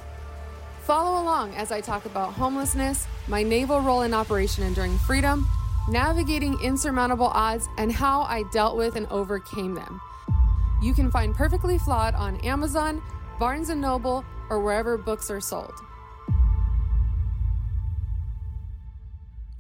[0.83, 5.47] Follow along as I talk about homelessness, my naval role in Operation Enduring Freedom,
[5.89, 9.99] navigating insurmountable odds, and how I dealt with and overcame them.
[10.83, 13.01] You can find Perfectly Flawed on Amazon,
[13.39, 15.73] Barnes & Noble, or wherever books are sold.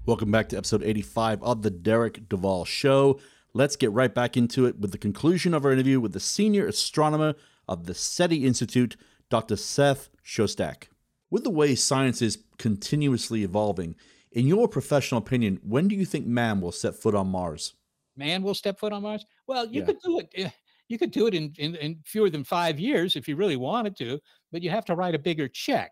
[0.05, 3.19] Welcome back to episode 85 of the Derek Duval Show.
[3.55, 6.67] Let's get right back into it with the conclusion of our interview with the senior
[6.67, 7.35] astronomer
[7.69, 8.97] of the SETI Institute,
[9.29, 9.55] Dr.
[9.55, 10.89] Seth Shostak.
[11.29, 13.95] With the way science is continuously evolving,
[14.33, 17.75] in your professional opinion, when do you think man will set foot on Mars?
[18.17, 19.25] Man will step foot on Mars?
[19.47, 19.85] Well, you Yeah.
[19.85, 20.29] could do it.
[20.35, 20.49] eh,
[20.89, 23.95] You could do it in, in, in fewer than five years if you really wanted
[23.99, 24.19] to,
[24.51, 25.91] but you have to write a bigger check.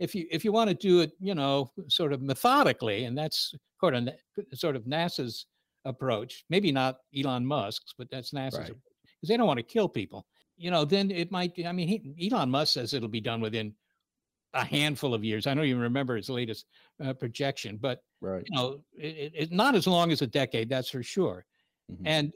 [0.00, 3.54] If you if you want to do it, you know, sort of methodically, and that's
[3.80, 4.08] sort of
[4.54, 5.46] sort of NASA's
[5.86, 6.44] approach.
[6.50, 8.66] Maybe not Elon Musk's, but that's NASA's Right.
[8.68, 10.26] because they don't want to kill people.
[10.58, 11.52] You know, then it might.
[11.64, 13.74] I mean, he, Elon Musk says it'll be done within
[14.54, 15.46] a handful of years.
[15.46, 16.66] I don't even remember his latest
[17.04, 18.44] uh, projection, but Right.
[18.48, 21.44] you know, it, it, not as long as a decade, that's for sure.
[21.92, 22.02] Mhm.
[22.06, 22.32] And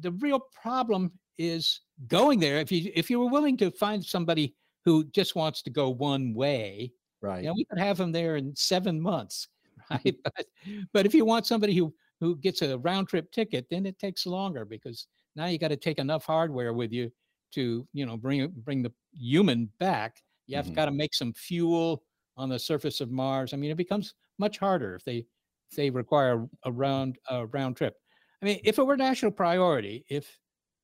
[0.00, 2.58] the real problem is going there.
[2.58, 4.54] If you if you were willing to find somebody
[4.84, 7.42] who just wants to go one way, Right.
[7.42, 9.48] you know, we could have him there in seven months.
[9.90, 10.16] right?
[10.24, 10.46] but,
[10.92, 14.26] but if you want somebody who who gets a round trip ticket, then it takes
[14.26, 17.10] longer because now you got to take enough hardware with you
[17.52, 20.22] to you know bring bring the human back.
[20.46, 20.74] You have Mhm.
[20.74, 22.04] got to make some fuel
[22.36, 23.52] on the surface of Mars.
[23.52, 25.26] I mean, it becomes much harder if they
[25.70, 27.94] if they require a round a round trip.
[28.42, 30.38] I mean, if it were national priority, if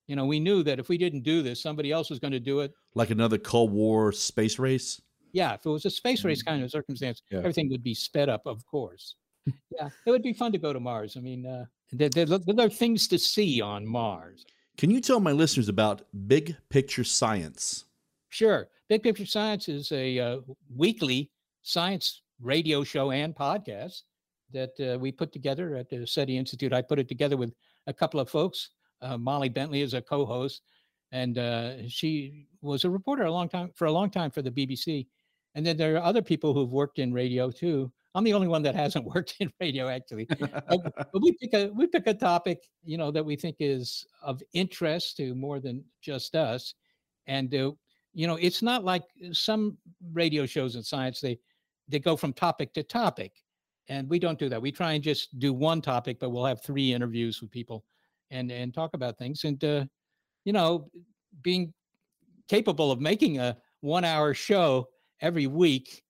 [0.07, 2.41] you know we knew that if we didn't do this, somebody else was going to
[2.41, 2.73] do it.
[2.95, 5.01] Like another Cold War space race.
[5.33, 7.39] Yeah, if it was a space race kind of circumstance, Yeah.
[7.39, 9.17] everything would be sped up, of course.
[9.47, 11.17] Yeah, it would be fun to go to Mars.
[11.17, 14.45] I mean, uh, there, there, there are things to see on Mars.
[14.79, 17.85] Can you tell my listeners about Big Picture Science?
[18.31, 18.69] Sure.
[18.89, 20.39] Big Picture Science is a uh,
[20.75, 21.31] weekly
[21.63, 24.03] science radio show and podcast
[24.53, 26.73] that uh, we put together at the SETI Institute.
[26.73, 27.53] I put it together with
[27.87, 28.71] a couple of folks.
[29.01, 30.63] Uh, Molly Bentley is a co-host,
[31.11, 34.51] and uh, she was a reporter a long time for a long time for the
[34.51, 35.07] BBC.
[35.55, 37.93] And then there are other people who've worked in radio too.
[38.15, 40.27] I'm the only one that hasn't worked in radio actually.
[40.27, 44.43] but, we pick a we pick a topic, you know, that we think is of
[44.53, 46.75] interest to more than just us,
[47.27, 47.73] and uh,
[48.13, 49.79] you know, it's not like some
[50.13, 51.21] radio shows in science.
[51.21, 51.39] They
[51.89, 53.33] they go from topic to topic,
[53.89, 54.61] and we don't do that.
[54.61, 57.85] We try and just do one topic, but we'll have three interviews with people,
[58.31, 59.45] and and talk about things.
[59.45, 59.85] And uh,
[60.45, 60.91] you know,
[61.43, 61.73] being
[62.49, 64.89] capable of making a one hour show
[65.21, 66.02] every week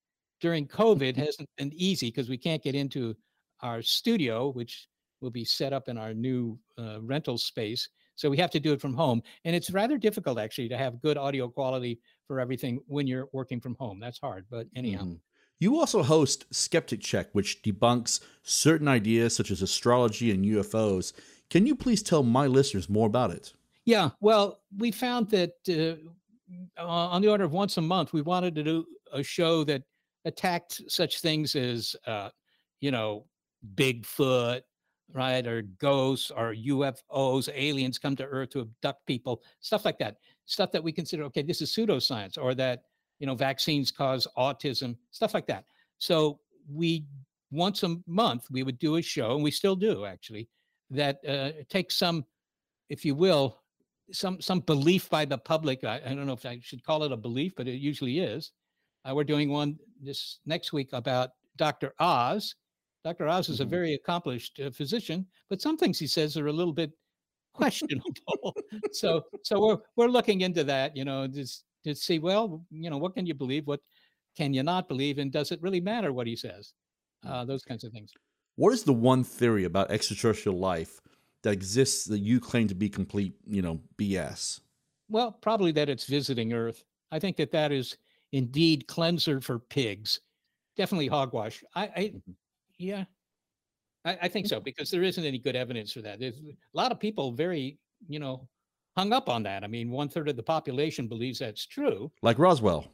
[0.43, 3.17] during COVID hasn't been easy because we can't get into
[3.61, 4.89] our studio, which
[5.21, 7.89] will be set up in our new uh, rental space.
[8.17, 9.23] So we have to do it from home.
[9.45, 13.61] And it's rather difficult actually to have good audio quality for everything when you're working
[13.61, 14.01] from home.
[14.01, 14.45] That's hard.
[14.51, 15.05] But anyhow.
[15.05, 15.21] Mhm.
[15.61, 21.13] You also host Skeptic Check, which debunks certain ideas such as astrology and UFOs.
[21.51, 23.53] Can you please tell my listeners more about it?
[23.85, 28.57] Yeah, well, we found that uh, on the order of once a month, we wanted
[28.57, 29.85] to do a show that
[30.25, 32.31] attacked such things as, uh,
[32.81, 33.27] you know,
[33.75, 34.63] Bigfoot,
[35.13, 40.17] right, or ghosts, or UFOs, aliens come to Earth to abduct people, stuff like that.
[40.47, 42.83] Stuff that we consider okay, this is pseudoscience, or that
[43.21, 45.65] you know vaccines cause autism, stuff like that.
[45.99, 47.05] So we
[47.51, 50.49] once a month we would do a show, and we still do actually,
[50.91, 52.25] that uh, takes some,
[52.89, 53.61] if you will,
[54.11, 55.85] some some belief by the public.
[55.85, 58.53] I, I don't know if I should call it a belief, but it usually is.
[59.09, 61.95] Uh, we're doing one this next week about Dr.
[61.99, 62.55] Oz.
[63.05, 63.29] Dr.
[63.29, 66.73] Oz is a very accomplished uh, physician, but some things he says are a little
[66.73, 66.93] bit
[67.55, 68.13] questionable.
[68.93, 72.99] so so we're we're looking into that, you know, just to see well, you know,
[72.99, 73.81] what can you believe, what
[74.37, 76.73] can you not believe, and does it really matter what he says?
[77.27, 78.13] Uh, those kinds of things.
[78.57, 81.01] What is the one theory about extraterrestrial life
[81.43, 84.61] that exists that you claim to be complete, you know, BS?
[85.09, 86.85] Well, probably that it's visiting Earth.
[87.11, 87.97] I think that that is
[88.33, 90.21] indeed cleanser for pigs.
[90.77, 91.63] Definitely hogwash.
[91.75, 92.33] I, I mm-hmm.
[92.79, 93.05] yeah,
[94.05, 96.19] I, I think so because there isn't any good evidence for that.
[96.19, 98.49] There's a lot of people very, you know,
[98.97, 99.65] hung up on that.
[99.65, 102.11] I mean, one third of the population believes that's true.
[102.23, 102.87] Like Roswell.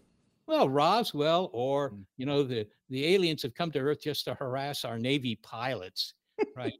[0.46, 2.02] Well, Roswell, or mm.
[2.16, 6.14] you know, the the aliens have come to Earth just to harass our Navy pilots,
[6.56, 6.74] right?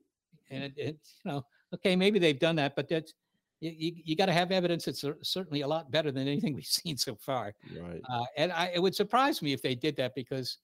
[0.51, 1.45] and it, it, you know,
[1.75, 3.13] okay, maybe they've done that, but that's
[3.61, 6.67] you, you, you got to have evidence that's certainly a lot better than anything we've
[6.67, 7.55] seen so far.
[7.77, 8.01] Right.
[8.09, 10.59] Uh, and I, it would surprise me if they did that because,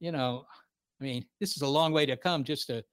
[0.00, 0.44] you know,
[1.00, 2.84] I mean, this is a long way to come just to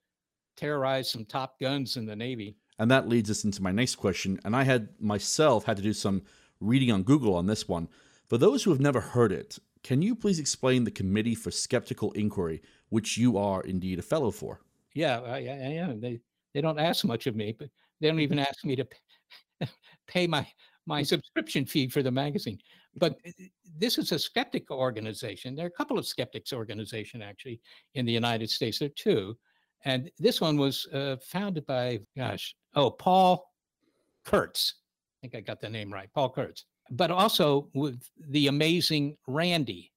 [0.57, 2.57] terrorize some top guns in the Navy.
[2.79, 4.39] And that leads us into my next question.
[4.45, 6.23] And I had myself had to do some
[6.59, 7.87] reading on Google on this one.
[8.25, 12.11] For those who have never heard it, can you please explain the Committee for Skeptical
[12.11, 14.61] Inquiry, which you are indeed a fellow for?
[14.93, 16.01] Yeah, I, I am.
[16.01, 16.19] They
[16.53, 18.85] they don't ask much of me, but they don't even ask me to
[20.07, 20.47] pay my
[20.85, 22.57] my subscription fee for the magazine.
[22.95, 23.17] But
[23.77, 25.55] this is a skeptic organization.
[25.55, 27.61] There are a couple of skeptics organization actually
[27.93, 28.79] in the United States.
[28.79, 29.37] There are two,
[29.85, 33.51] and this one was uh, founded by gosh, oh Paul
[34.25, 34.75] Kurtz.
[35.17, 36.65] I think I got the name right, Paul Kurtz.
[36.91, 39.91] But also with the amazing Randi,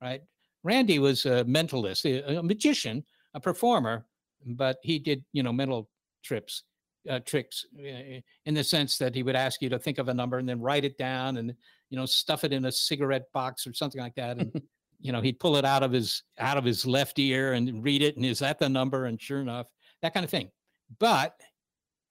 [0.00, 0.22] right?
[0.62, 4.06] Randi was a mentalist, a magician, a performer,
[4.44, 5.88] but he did, you know, mental
[6.22, 6.64] trips,
[7.08, 10.14] uh, tricks uh, in the sense that he would ask you to think of a
[10.14, 11.54] number and then write it down and,
[11.90, 14.38] you know, stuff it in a cigarette box or something like that.
[14.38, 14.62] And,
[15.00, 18.02] you know, he'd pull it out of his out of his left ear and read
[18.02, 18.16] it.
[18.16, 19.06] And is that the number?
[19.06, 19.68] And sure enough,
[20.02, 20.50] that kind of thing.
[20.98, 21.34] But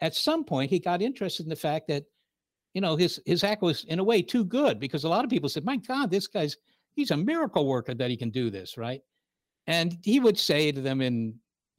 [0.01, 2.03] at some point, he got interested in the fact that,
[2.73, 5.29] you know, his his act was in a way too good because a lot of
[5.29, 6.57] people said, "My God, this guy's
[6.95, 9.01] he's a miracle worker that he can do this, right?"
[9.65, 11.35] And he would say to them in,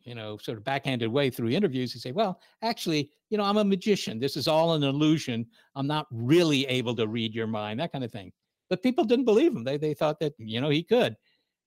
[0.09, 3.59] you know, sort of backhanded way through interviews, he'd say, "Well, actually, you know, I'm
[3.59, 4.18] a magician.
[4.18, 5.47] This is all an illusion.
[5.75, 8.33] I'm not really able to read your mind, that kind of thing."
[8.71, 9.64] But people didn't believe him.
[9.64, 11.14] They they thought that you know he could.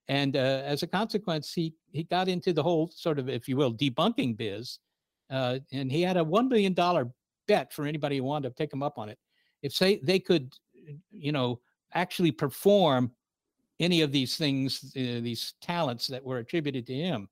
[0.08, 3.58] And uh, as a consequence, he he got into the whole sort of, if you
[3.58, 4.80] will, debunking biz.
[5.30, 7.10] Uh, and he had a one million dollar
[7.48, 9.20] bet for anybody who wanted to take him up on it.
[9.62, 10.52] If say they could,
[11.12, 11.60] you know,
[11.94, 13.12] actually perform
[13.80, 17.30] any of these things, uh, these talents that were attributed to him,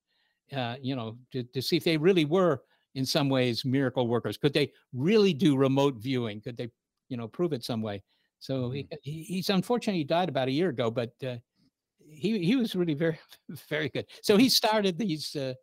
[0.54, 2.64] uh, you know, to, to see if they really were
[2.96, 4.38] in some ways miracle workers.
[4.38, 6.42] Could they really do remote viewing?
[6.42, 6.70] Could they,
[7.10, 8.04] you know, prove it some way?
[8.40, 11.38] So he, he he's unfortunately he died about a year ago, but uh,
[12.00, 13.20] he he was really very
[13.70, 14.08] very good.
[14.24, 15.54] So he started these uh,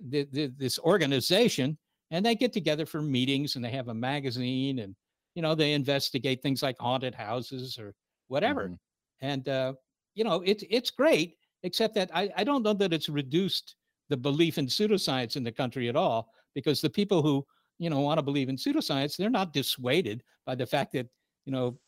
[0.00, 1.78] the, the, this organization,
[2.10, 4.94] and they get together for meetings, and they have a magazine, and
[5.34, 7.94] you know they investigate things like haunted houses or
[8.28, 8.78] whatever, Mhm.
[9.20, 9.74] and uh,
[10.14, 13.76] you know it's it's great, except that I I don't know that it's reduced
[14.08, 17.44] the belief in pseudoscience in the country at all, because the people who
[17.78, 21.08] you know want to believe in pseudoscience, they're not dissuaded by the fact that
[21.46, 21.78] you know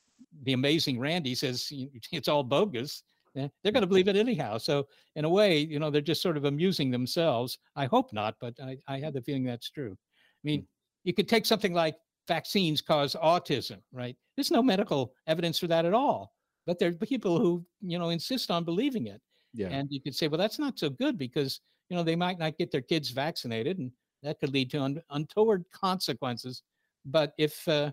[0.44, 1.70] the amazing Randi says
[2.12, 3.02] it's all bogus.
[3.36, 4.58] eh, They're going to believe it anyhow.
[4.58, 7.58] So in a way, you know, they're just sort of amusing themselves.
[7.74, 9.92] I hope not, but I, I have the feeling that's true.
[9.92, 10.66] I mean,
[11.04, 11.96] you could take something like
[12.28, 14.16] vaccines cause autism, right?
[14.36, 16.32] There's no medical evidence for that at all.
[16.66, 19.20] But there are people who, you know, insist on believing it.
[19.54, 19.68] Yeah.
[19.68, 22.58] And you could say, well, that's not so good because, you know, they might not
[22.58, 23.90] get their kids vaccinated and
[24.22, 26.62] that could lead to un- untoward consequences.
[27.04, 27.92] But if uh,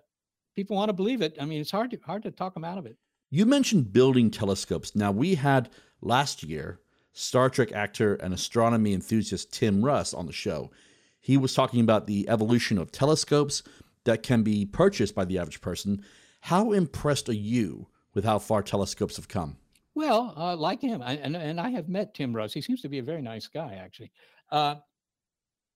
[0.56, 2.78] people want to believe it, I mean, it's hard to, hard to talk them out
[2.78, 2.98] of it.
[3.30, 4.96] You mentioned building telescopes.
[4.96, 5.70] Now, we had
[6.02, 6.80] last year
[7.14, 10.72] Star Trek actor and astronomy enthusiast Tim Russ on the show.
[11.20, 13.64] He was talking about the evolution of telescopes
[14.04, 16.04] that can be purchased by the average person.
[16.42, 19.58] How impressed are you with how far telescopes have come?
[19.96, 22.54] Well, uh, like him, I, and and I have met Tim Russ.
[22.54, 24.12] He seems to be a very nice guy, actually.
[24.52, 24.76] Uh,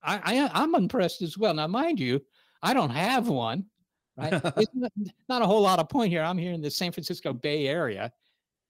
[0.04, 1.54] I, I I'm impressed as well.
[1.54, 2.22] Now, mind you,
[2.64, 3.66] I don't have one.
[4.18, 4.34] Right?
[4.58, 4.92] It's not,
[5.30, 6.24] not a whole lot of point here.
[6.24, 8.12] I'm here in the San Francisco Bay Area,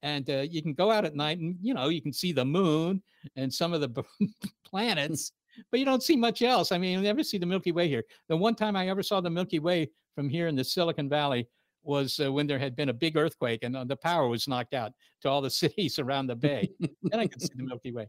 [0.03, 2.45] and uh, you can go out at night and you know you can see the
[2.45, 3.01] moon
[3.38, 4.03] and some of the b-
[4.65, 5.31] planets,
[5.71, 6.73] but you don't see much else.
[6.73, 8.03] I mean, you never see the Milky Way here.
[8.27, 11.47] The one time I ever saw the Milky Way from here in the Silicon Valley
[11.88, 14.73] was uh, when there had been a big earthquake and uh, the power was knocked
[14.73, 16.69] out to all the cities around the bay.
[17.12, 18.08] then I could see the Milky Way.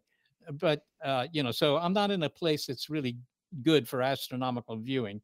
[0.53, 3.19] But uh, you know, so I'm not in a place that's really
[3.63, 5.23] good for astronomical viewing.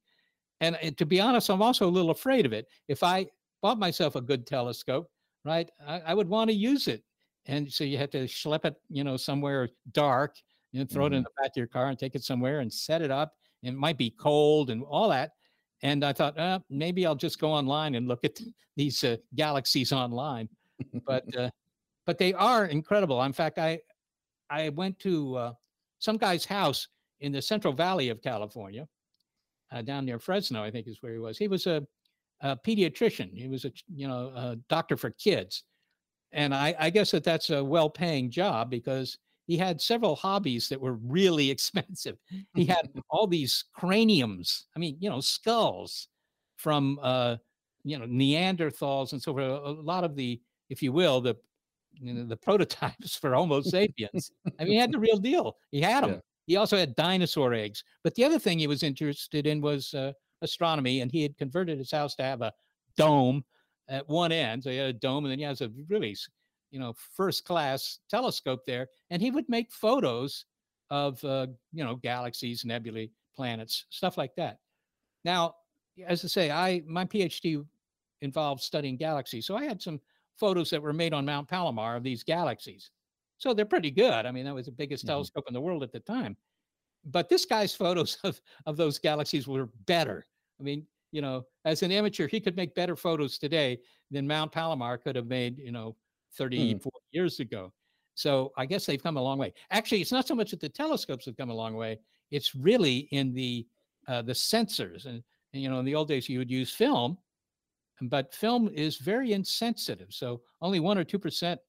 [0.60, 2.66] And uh, to be honest, I'm also a little afraid of it.
[2.88, 3.26] If I
[3.62, 5.10] bought myself a good telescope,
[5.44, 7.04] right, I, I would want to use it.
[7.46, 10.36] And so you have to schlep it, you know, somewhere dark,
[10.72, 11.24] know, throw it in Mhm.
[11.24, 13.34] the back of your car and take it somewhere and set it up.
[13.62, 15.32] It might be cold and all that.
[15.84, 18.40] And I thought, uh, maybe I'll just go online and look at
[18.76, 20.48] these uh, galaxies online.
[21.06, 21.50] But uh,
[22.06, 23.22] but they are incredible.
[23.22, 23.78] In fact, I
[24.50, 25.52] I went to uh,
[26.00, 26.88] some guy's house
[27.20, 28.88] in the Central Valley of California,
[29.72, 31.38] uh, down near Fresno, I think is where he was.
[31.38, 31.86] He was a,
[32.40, 33.30] a pediatrician.
[33.34, 35.64] He was a you know a doctor for kids,
[36.32, 40.80] and I, I guess that that's a well-paying job because he had several hobbies that
[40.80, 42.16] were really expensive.
[42.54, 44.66] He had all these craniums.
[44.76, 46.08] I mean, you know, skulls
[46.56, 47.36] from uh,
[47.84, 49.44] you know Neanderthals and so forth.
[49.44, 51.36] A, lot of the, if you will, the
[52.00, 54.30] you know, the prototypes for Homo sapiens.
[54.58, 55.56] I mean, he had the real deal.
[55.70, 56.10] He had them.
[56.10, 56.20] Yeah.
[56.46, 57.84] He also had dinosaur eggs.
[58.02, 61.78] But the other thing he was interested in was uh, astronomy, and he had converted
[61.78, 62.52] his house to have a
[62.96, 63.44] dome
[63.88, 64.62] at one end.
[64.62, 66.14] So he had a dome, and then he has a really,
[66.74, 70.46] you know, first class telescope there, and he would make photos
[70.90, 74.60] of, uh, you know, galaxies, nebulae, planets, stuff like that.
[75.24, 75.56] Now,
[76.04, 77.66] as I say, I my PhD
[78.20, 80.00] involved studying galaxies, so I had some
[80.36, 82.90] photos that were made on Mount Palomar of these galaxies.
[83.38, 84.26] So they're pretty good.
[84.26, 85.04] I mean, that was the biggest Mhm.
[85.06, 86.36] telescope in the world at the time.
[87.04, 90.24] But this guy's photos of, of those galaxies were better.
[90.60, 94.52] I mean, you know, as an amateur, he could make better photos today than Mount
[94.52, 95.96] Palomar could have made, you know,
[96.36, 97.72] 30, 40 years ago.
[98.14, 99.52] So I guess they've come a long way.
[99.70, 101.98] Actually, it's not so much that the telescopes have come a long way.
[102.30, 103.66] It's really in the
[104.06, 105.06] uh, the sensors.
[105.06, 107.16] And, and, you know, in the old days, you would use film,
[108.02, 110.08] but film is very insensitive.
[110.10, 111.60] So only one or two percent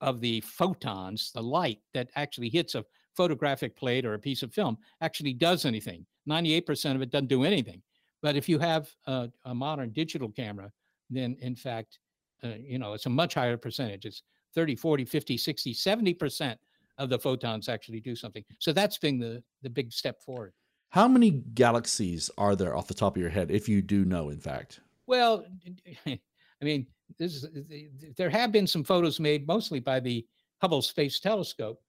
[0.00, 2.84] of the photons, the light that actually hits a
[3.16, 6.06] photographic plate or a piece of film, actually does anything.
[6.28, 7.82] 98% of it doesn't do anything.
[8.22, 10.70] But if you have a, a modern digital camera,
[11.08, 11.98] then in fact,
[12.44, 14.04] uh, you know, it's a much higher percentage.
[14.04, 14.22] It's
[14.54, 16.56] 30, 40, 50, 60, 70%
[16.98, 18.44] of the photons actually do something.
[18.58, 20.52] So that's been the, the big step forward.
[20.90, 24.30] How many galaxies are there off the top of your head, if you do know,
[24.30, 24.80] in fact?
[25.06, 25.46] Well,
[26.06, 26.18] I
[26.60, 26.86] mean,
[27.18, 30.26] this is, th- th- there have been some photos made mostly by the
[30.60, 31.80] Hubble Space Telescope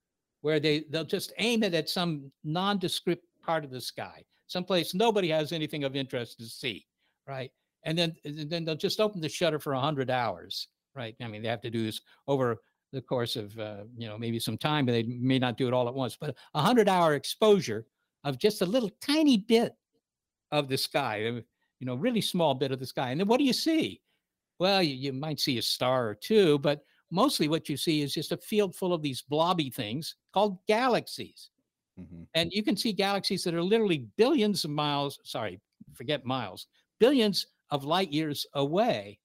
[0.42, 5.30] where they they'll just aim it at some nondescript part of the sky, someplace nobody
[5.30, 6.86] has anything of interest to see,
[7.28, 7.52] right?
[7.84, 11.16] And then and then they'll just open the shutter for 100 hours, right?
[11.22, 12.60] I mean, they have to do this over
[12.92, 15.74] the course of uh, you know maybe some time, but they may not do it
[15.74, 16.18] all at once.
[16.20, 17.86] But a hundred hour exposure
[18.24, 19.74] of just a little tiny bit
[20.52, 23.46] of the sky, you know, really small bit of the sky, and then what do
[23.46, 24.02] you see?
[24.60, 28.14] Well, you, you might see a star or two, but mostly what you see is
[28.14, 31.50] just a field full of these blobby things called galaxies.
[32.00, 32.24] Mm-hmm.
[32.36, 35.60] And you can see galaxies that are literally billions of miles, sorry,
[35.94, 36.68] forget miles,
[37.00, 39.18] billions of light years away.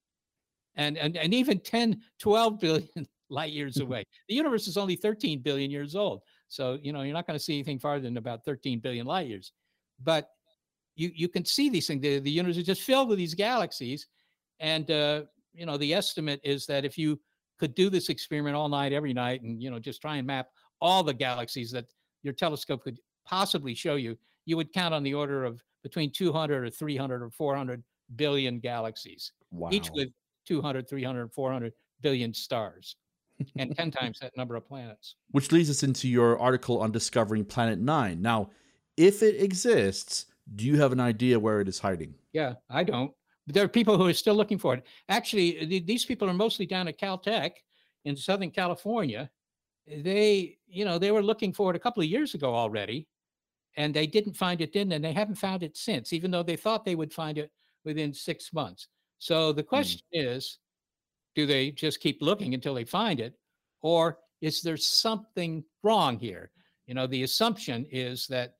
[0.75, 4.03] And, and, and even 10, 12 billion light years away.
[4.29, 6.21] The universe is only 13 billion years old.
[6.47, 9.27] So, you know, you're not going to see anything farther than about 13 billion light
[9.27, 9.51] years.
[10.01, 10.29] But
[10.95, 12.01] you, you can see these things.
[12.01, 14.07] The, the universe is just filled with these galaxies.
[14.59, 15.23] And, uh,
[15.53, 17.19] you know, the estimate is that if you
[17.59, 20.47] could do this experiment all night, every night, and, you know, just try and map
[20.79, 21.85] all the galaxies that
[22.23, 26.65] your telescope could possibly show you, you would count on the order of between 200
[26.65, 27.83] or 300 or 400
[28.15, 29.69] billion galaxies, Wow.
[29.71, 30.09] each with
[30.45, 32.95] 200, 300, 400 billion stars,
[33.57, 35.15] and 10 times that number of planets.
[35.31, 38.21] Which leads us into your article on discovering Planet Nine.
[38.21, 38.49] Now,
[38.95, 42.15] if it exists, do you have an idea where it is hiding?
[42.33, 43.11] Yeah, I don't.
[43.45, 44.85] But there are people who are still looking for it.
[45.09, 47.51] Actually, th- these people are mostly down at Caltech
[48.05, 49.29] in Southern California.
[49.85, 53.07] They, you know, they were looking for it a couple of years ago already,
[53.77, 56.57] and they didn't find it then, and they haven't found it since, even though they
[56.57, 57.51] thought they would find it
[57.87, 58.89] within six months.
[59.17, 59.69] So the hmm.
[59.69, 60.59] question is,
[61.35, 63.33] do they just keep looking until they find it,
[63.81, 66.51] or is there something wrong here?
[66.85, 68.55] You know, the assumption is that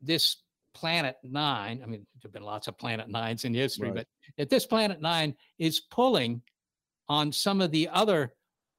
[0.00, 0.38] this
[0.74, 3.96] planet nine, I mean, there've been lots of planet nines in history, Right.
[3.96, 4.06] but
[4.38, 6.42] that this planet nine is pulling
[7.08, 8.32] on some of the other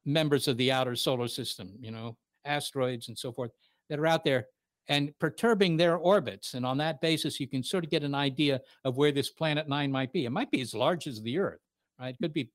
[0.06, 3.52] members of the outer solar system, you know, asteroids and so forth
[3.90, 4.48] that are out there
[4.88, 6.54] and perturbing their orbits.
[6.54, 9.68] And on that basis, you can sort of get an idea of where this planet
[9.68, 10.26] nine might be.
[10.26, 11.60] It might be as large as the Earth,
[12.00, 12.10] right?
[12.14, 12.50] It could be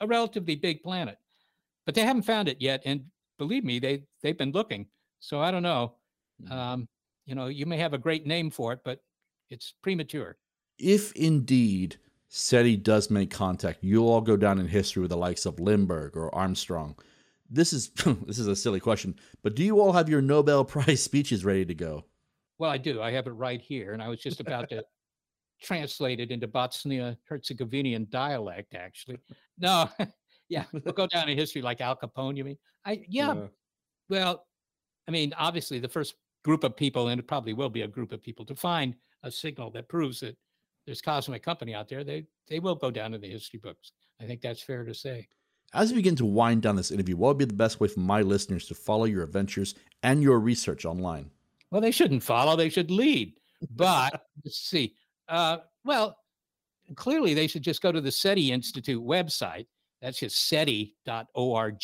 [0.00, 1.18] a relatively big planet,
[1.86, 2.82] but they haven't found it yet.
[2.84, 3.04] And
[3.38, 4.86] believe me, they they've been looking.
[5.20, 5.94] So I don't know.
[6.50, 6.88] Um,
[7.26, 9.00] you know, you may have a great name for it, but
[9.50, 10.36] it's premature.
[10.78, 11.96] If indeed
[12.28, 16.16] SETI does make contact, you'll all go down in history with the likes of Lindbergh
[16.16, 16.96] or Armstrong.
[17.50, 17.90] This is
[18.26, 21.64] this is a silly question, but do you all have your Nobel Prize speeches ready
[21.64, 22.04] to go?
[22.58, 23.02] Well, I do.
[23.02, 24.84] I have it right here, and I was just about to
[25.62, 28.74] translate it into Bosnia Herzegovinian dialect.
[28.74, 29.18] Actually,
[29.58, 29.88] no,
[30.48, 32.36] yeah, we'll go down in history like Al Capone.
[32.36, 32.58] You mean?
[32.84, 33.34] I yeah.
[33.34, 33.46] Yeah.
[34.08, 34.46] Well,
[35.08, 38.12] I mean, obviously, the first group of people, and it probably will be a group
[38.12, 40.36] of people, to find a signal that proves that
[40.86, 42.04] there's cosmic company out there.
[42.04, 43.92] They they will go down in the history books.
[44.20, 45.28] I think that's fair to say.
[45.72, 48.00] As we begin to wind down this interview, what would be the best way for
[48.00, 51.30] my listeners to follow your adventures and your research online?
[51.70, 53.34] Well, they shouldn't follow; they should lead.
[53.70, 54.94] But let's see.
[55.28, 56.16] Uh, well,
[56.96, 59.66] clearly they should just go to the SETI Institute website.
[60.02, 61.76] That's just SETI.org.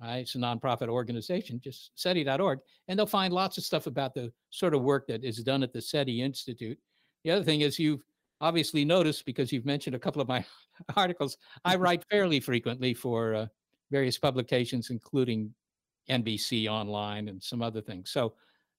[0.00, 0.18] Right?
[0.18, 4.74] It's a nonprofit organization, just SETI.org, and they'll find lots of stuff about the sort
[4.74, 6.78] of work that is done at the SETI Institute.
[7.24, 8.02] The other thing is you've
[8.40, 10.44] obviously noticed because you've mentioned a couple of my
[10.96, 11.36] articles.
[11.64, 13.46] I write fairly frequently for uh,
[13.90, 15.54] various publications, including
[16.10, 18.10] NBC Online and some other things.
[18.10, 18.34] So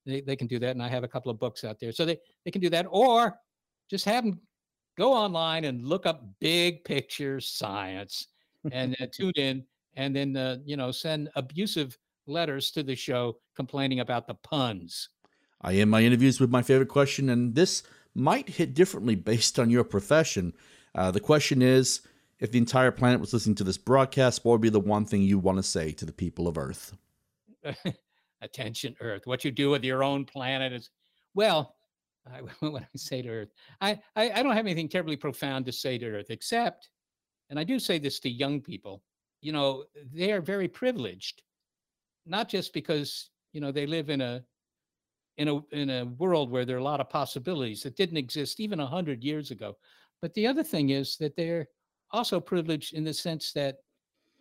[0.05, 0.72] they, they can do that.
[0.72, 1.91] And I have a couple of books out there.
[1.91, 3.38] So they, they can do that or
[3.89, 4.39] just have them
[4.97, 8.28] go online and look up big picture science
[8.72, 9.64] and uh, tune in
[9.95, 11.97] and then, uh, you know, send abusive
[12.28, 15.10] letters to the show complaining about the puns.
[15.62, 17.84] I end my interviews with my favorite question, and this
[18.18, 20.53] might hit differently based on your profession.
[20.95, 22.01] Uh, the question is
[22.39, 25.22] if the entire planet was listening to this broadcast, what would be the one thing
[25.22, 26.95] you want to say to the people of Earth?
[28.41, 30.89] attention earth what you do with your own planet is
[31.34, 31.76] well
[32.32, 33.49] I, what i say to earth
[33.82, 36.89] I, I i don't have anything terribly profound to say to earth except
[37.49, 39.03] and i do say this to young people
[39.41, 41.41] you know they are very privileged
[42.26, 44.43] not just because you know they live in a
[45.38, 48.60] in a in a world where there are a lot of possibilities that didn't exist
[48.60, 49.78] even 100 years ago.
[50.22, 51.68] But the other thing is that they're
[52.12, 53.80] also privileged in the sense that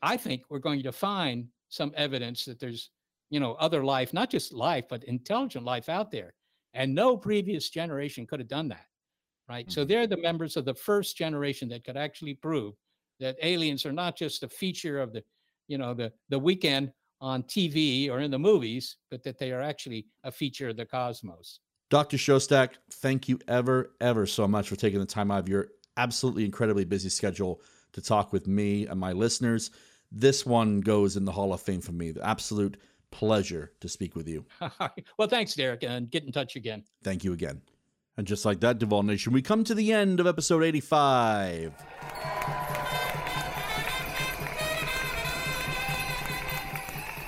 [0.02, 2.90] i think we're going to find some evidence that there's
[3.28, 6.34] you know other life not just life but intelligent life out there.
[6.74, 8.86] And no previous generation could have done that
[9.48, 9.70] right?
[9.70, 9.88] So mm-hmm.
[9.88, 12.74] they're the members of the first generation that could actually prove
[13.20, 15.22] that aliens are not just a feature of the
[15.68, 19.62] you know the the weekend on tv or in the movies but that they are
[19.62, 22.16] actually a feature of the cosmos Dr.
[22.16, 26.44] Shostak, thank you ever, ever so much for taking the time out of your absolutely
[26.44, 27.60] incredibly busy schedule
[27.92, 29.70] to talk with me and my listeners.
[30.10, 32.10] This one goes in the Hall of Fame for me.
[32.10, 32.76] The absolute
[33.12, 34.44] pleasure to speak with you.
[35.18, 37.62] well thanks derek and get in touch again Thank you again.
[38.16, 42.75] And just like that, Duval Nation, we come to the end of episode 85.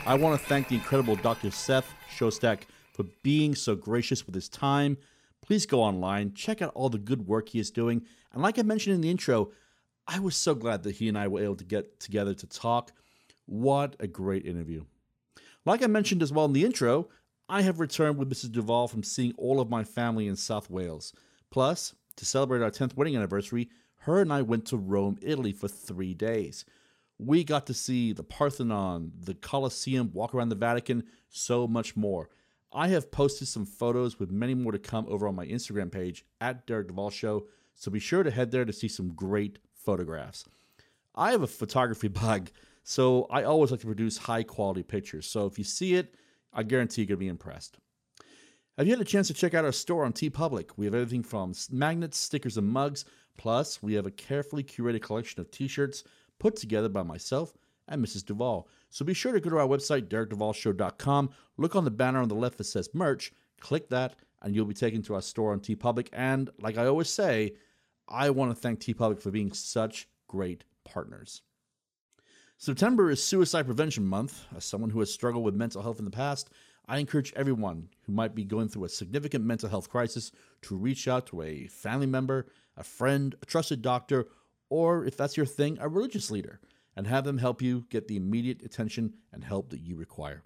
[0.09, 1.51] I want to thank the incredible Dr.
[1.51, 2.63] Seth Shostak
[2.95, 4.97] for being so gracious with his time.
[5.43, 8.01] Please go online, check out all the good work he is doing.
[8.33, 9.51] And like I mentioned in the intro,
[10.07, 12.93] I was so glad that he and I were able to get together to talk.
[13.45, 14.87] What a great interview.
[15.67, 17.11] Like I mentioned as well in the intro,
[17.47, 18.51] I have returned with Mrs.
[18.51, 21.13] Duval from seeing all of my family in South Wales.
[21.51, 25.69] Plus, to celebrate our 10th wedding anniversary, her and I went to Rome, Italy for
[25.69, 26.65] three days.
[27.19, 32.31] We got to see the Parthenon, the Colosseum, walk around the Vatican, so much more.
[32.73, 36.25] I have posted some photos with many more to come over on my Instagram page
[36.41, 40.45] at Derek Duval Show, so be sure to head there to see some great photographs.
[41.15, 42.51] I have a photography bug,
[42.85, 45.27] so I always like to produce high quality pictures.
[45.27, 46.15] So if you see it,
[46.53, 47.79] I guarantee you're going to be impressed.
[48.77, 50.71] Have you had a chance to check out our store on TeePublic?
[50.77, 53.05] We have everything from magnets, stickers, and mugs.
[53.37, 56.05] Plus, we have a carefully curated collection of t shirts
[56.39, 57.55] put together by myself
[57.89, 58.25] and Mrs.
[58.25, 58.69] Duval.
[58.91, 62.35] So be sure to go to our website, DerekDuvalShow.com, look on the banner on the
[62.35, 66.09] left that says merch, click that, and you'll be taken to our store on TeePublic.
[66.13, 67.55] And like I always say,
[68.09, 71.43] I want to thank TeePublic for being such great partners.
[72.57, 74.45] September is Suicide Prevention Month.
[74.57, 76.51] As someone who has struggled with mental health in the past,
[76.89, 80.33] I encourage everyone who might be going through a significant mental health crisis
[80.63, 84.27] to reach out to a family member, a friend, a trusted doctor,
[84.71, 86.61] or if that's your thing, a religious leader,
[86.97, 90.43] and have them help you get the immediate attention and help that you require.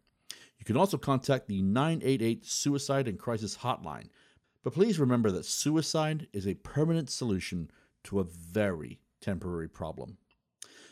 [0.58, 4.08] You can also contact the 988 Suicide and Crisis Hotline.
[4.62, 7.70] But please remember that suicide is a permanent solution
[8.04, 10.18] to a very temporary problem.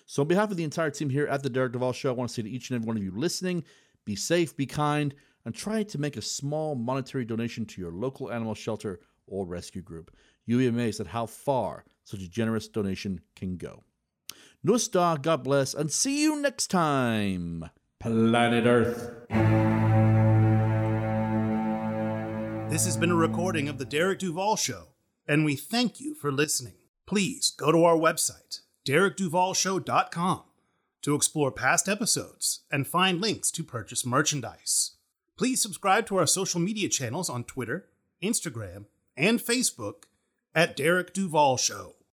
[0.06, 2.30] So, on behalf of the entire team here at the Derek Duval Show, I want
[2.30, 3.62] to say to each and every one of you listening
[4.04, 5.14] be safe, be kind,
[5.44, 9.82] and try to make a small monetary donation to your local animal shelter or rescue
[9.82, 10.10] group.
[10.46, 13.84] You'll be amazed at how far such a generous donation can go.
[14.62, 19.10] Nos da, God bless, and see you next time, Planet Earth.
[22.70, 24.88] This has been a recording of The Derek Duval Show,
[25.26, 26.74] and we thank you for listening.
[27.06, 30.42] Please go to our website, derekduvalshow.com,
[31.02, 34.92] to explore past episodes and find links to purchase merchandise.
[35.36, 37.86] Please subscribe to our social media channels on Twitter,
[38.22, 38.84] Instagram,
[39.16, 40.04] and Facebook
[40.54, 41.94] at Derek Duval Show.